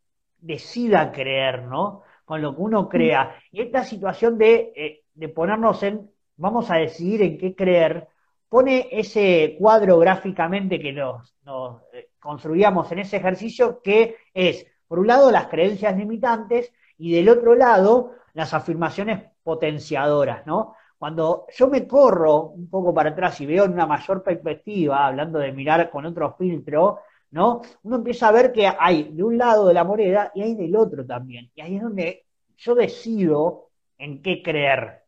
[0.43, 2.03] decida creer, ¿no?
[2.25, 3.35] Con lo que uno crea.
[3.51, 8.07] Y esta situación de, eh, de ponernos en, vamos a decidir en qué creer,
[8.49, 14.99] pone ese cuadro gráficamente que nos, nos eh, construíamos en ese ejercicio, que es, por
[14.99, 20.75] un lado, las creencias limitantes y del otro lado, las afirmaciones potenciadoras, ¿no?
[20.97, 25.39] Cuando yo me corro un poco para atrás y veo en una mayor perspectiva, hablando
[25.39, 26.99] de mirar con otro filtro,
[27.33, 27.63] ¿no?
[27.81, 30.75] Uno empieza a ver que hay de un lado de la moneda y hay del
[30.75, 31.49] otro también.
[31.55, 32.25] Y ahí es donde
[32.57, 35.01] yo decido en qué creer.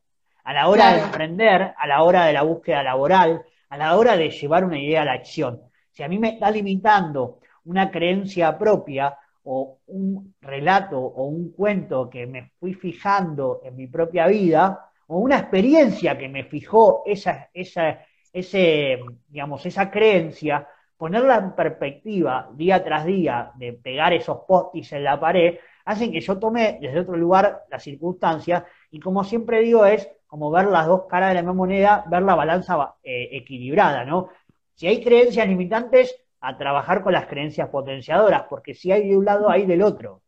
[0.44, 4.18] A la hora de emprender, a la hora de la búsqueda laboral, a la hora
[4.18, 5.62] de llevar una idea a la acción.
[5.92, 12.10] Si a mí me está limitando una creencia propia o un relato o un cuento
[12.10, 17.52] que me fui fijando en mi propia vida, o una experiencia que me fijó esa,
[17.54, 18.00] esa,
[18.34, 20.68] ese, digamos, esa creencia,
[20.98, 26.22] ponerla en perspectiva día tras día, de pegar esos postis en la pared, hacen que
[26.22, 30.88] yo tome desde otro lugar las circunstancias y como siempre digo es como ver las
[30.88, 34.30] dos caras de la misma moneda, ver la balanza eh, equilibrada, ¿no?
[34.74, 39.26] Si hay creencias limitantes, a trabajar con las creencias potenciadoras, porque si hay de un
[39.26, 40.22] lado, hay del otro.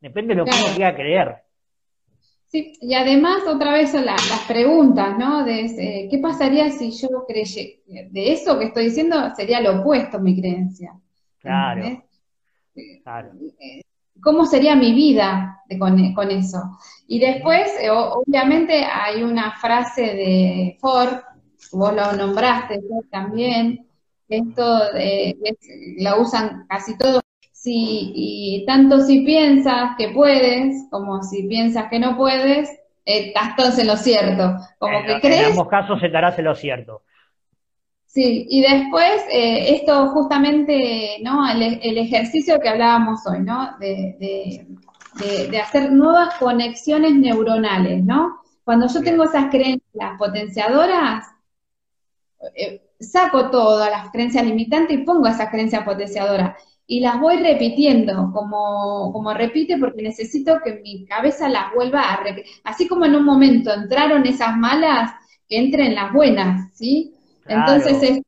[0.00, 1.43] Depende de lo que uno quiera creer.
[2.54, 5.42] Sí, y además otra vez son las preguntas, ¿no?
[5.42, 7.80] De eh, qué pasaría si yo creyera,
[8.12, 10.94] de eso que estoy diciendo sería lo opuesto a mi creencia.
[11.40, 12.00] Claro.
[13.02, 13.32] claro.
[14.22, 15.98] ¿Cómo sería mi vida con,
[16.30, 16.78] eso?
[17.08, 21.12] Y después, eh, obviamente, hay una frase de Ford,
[21.72, 22.80] vos lo nombraste
[23.10, 23.84] también,
[24.28, 24.78] esto
[25.96, 27.23] la usan casi todos
[27.64, 32.68] si, y tanto si piensas que puedes como si piensas que no puedes,
[33.06, 34.56] estás todos en lo cierto.
[34.78, 35.46] Como que crees.
[35.46, 37.02] En ambos casos estarás en lo cierto.
[38.04, 41.50] Sí, y después eh, esto justamente, ¿no?
[41.50, 43.78] El, ejercicio que hablábamos hoy, ¿no?
[43.80, 44.66] De,
[45.48, 48.40] de, hacer nuevas conexiones neuronales, ¿no?
[48.62, 51.24] Cuando yo tengo esas creencias potenciadoras,
[52.54, 56.56] eh, saco todas las creencias limitantes y pongo esas creencias potenciadoras
[56.86, 62.22] y las voy repitiendo, como, como repite, porque necesito que mi cabeza las vuelva a
[62.22, 62.52] repetir.
[62.64, 65.12] Así como en un momento entraron esas malas,
[65.48, 67.14] que entren las buenas, ¿sí?
[67.46, 68.22] entonces,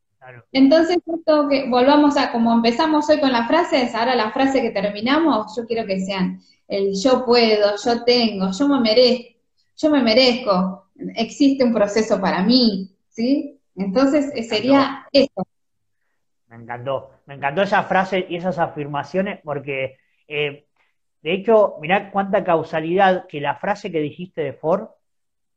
[0.52, 4.70] entonces esto que volvamos a, como empezamos hoy con las frases, ahora la frase que
[4.70, 9.34] terminamos, yo quiero que sean el yo puedo, yo tengo, yo me merezco,
[9.76, 13.60] yo me merezco, existe un proceso para mí, ¿sí?
[13.76, 15.46] Entonces sería eso.
[16.48, 20.66] Me encantó, me encantó esa frase y esas afirmaciones porque, eh,
[21.22, 24.88] de hecho, mirá cuánta causalidad que la frase que dijiste de Ford,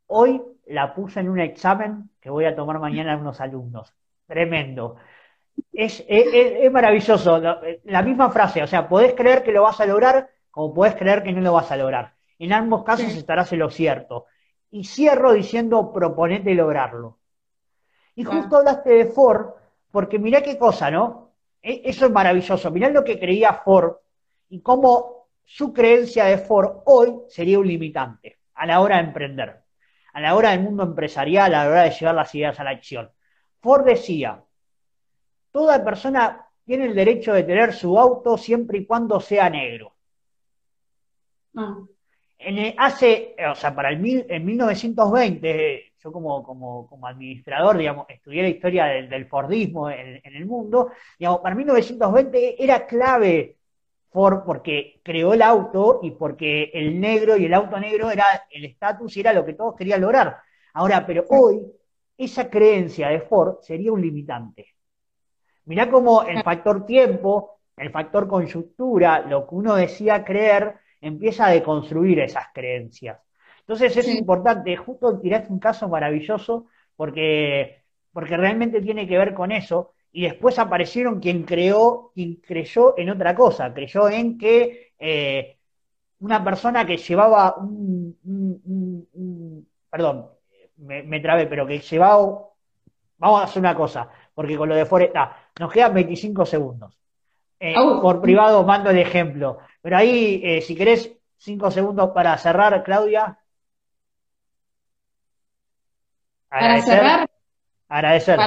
[0.07, 3.93] hoy la puse en un examen que voy a tomar mañana a unos alumnos.
[4.25, 4.97] Tremendo.
[5.71, 10.29] Es, es, maravilloso, la, misma frase, o sea, podés creer que lo vas a lograr
[10.51, 12.13] como podés creer que no lo vas a lograr.
[12.39, 14.25] En ambos casos estarás en lo cierto.
[14.71, 17.19] Y cierro diciendo, proponete lograrlo.
[18.15, 19.53] Y justo hablaste de Ford,
[19.91, 21.33] porque mirá qué cosa, ¿no?
[21.61, 22.71] E, eso es maravilloso.
[22.71, 23.97] Mirá lo que creía Ford
[24.49, 29.63] y cómo su creencia de Ford hoy sería un limitante a la hora de emprender,
[30.13, 32.71] a la hora del mundo empresarial, a la hora de llevar las ideas a la
[32.71, 33.11] acción.
[33.61, 34.43] Ford decía,
[35.51, 39.95] toda persona tiene el derecho de tener su auto siempre y cuando sea negro.
[41.55, 41.79] Ah.
[42.41, 48.05] En hace, o sea, para el mil, en 1920, yo como, como, como administrador, digamos,
[48.07, 53.57] estudié la historia del, Fordismo en, el mundo, digamos, para 1920 era clave
[54.09, 58.65] Ford porque creó el auto y porque el negro y el auto negro era el
[58.65, 60.37] estatus y era lo que todos querían lograr.
[60.73, 61.61] Ahora, pero hoy
[62.17, 64.67] esa creencia de Ford sería un limitante.
[65.65, 71.51] Mirá cómo el factor tiempo, el factor coyuntura, lo que uno decía creer, empieza a
[71.51, 73.19] deconstruir esas creencias.
[73.59, 79.51] Entonces es importante, justo tiraste un caso maravilloso porque, porque realmente tiene que ver con
[79.51, 79.93] eso.
[80.11, 85.57] Y después aparecieron quien creó, quien creyó en otra cosa, creyó en que eh,
[86.19, 88.17] una persona que llevaba un,
[89.89, 90.29] perdón,
[90.77, 92.49] me, me, trabé, pero que llevaba,
[93.19, 96.99] vamos a hacer una cosa, porque con lo de Foresta, nos quedan 25 segundos.
[97.59, 102.83] Eh, por privado mando el ejemplo, pero ahí, eh, si querés, cinco segundos para cerrar,
[102.83, 103.37] Claudia.
[106.49, 107.29] para cerrar,
[107.87, 108.37] agradecer.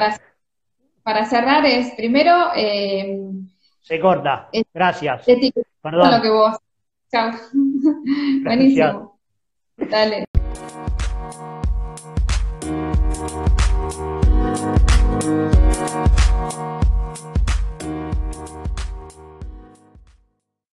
[1.02, 2.50] Para, cerrar es, primero...
[2.54, 3.18] Eh,
[3.80, 5.24] Se corta, gracias.
[5.80, 6.10] Perdón.
[6.10, 6.56] lo que vos.
[7.10, 7.32] Chao.
[8.44, 9.18] Buenísimo.
[9.76, 10.24] Dale.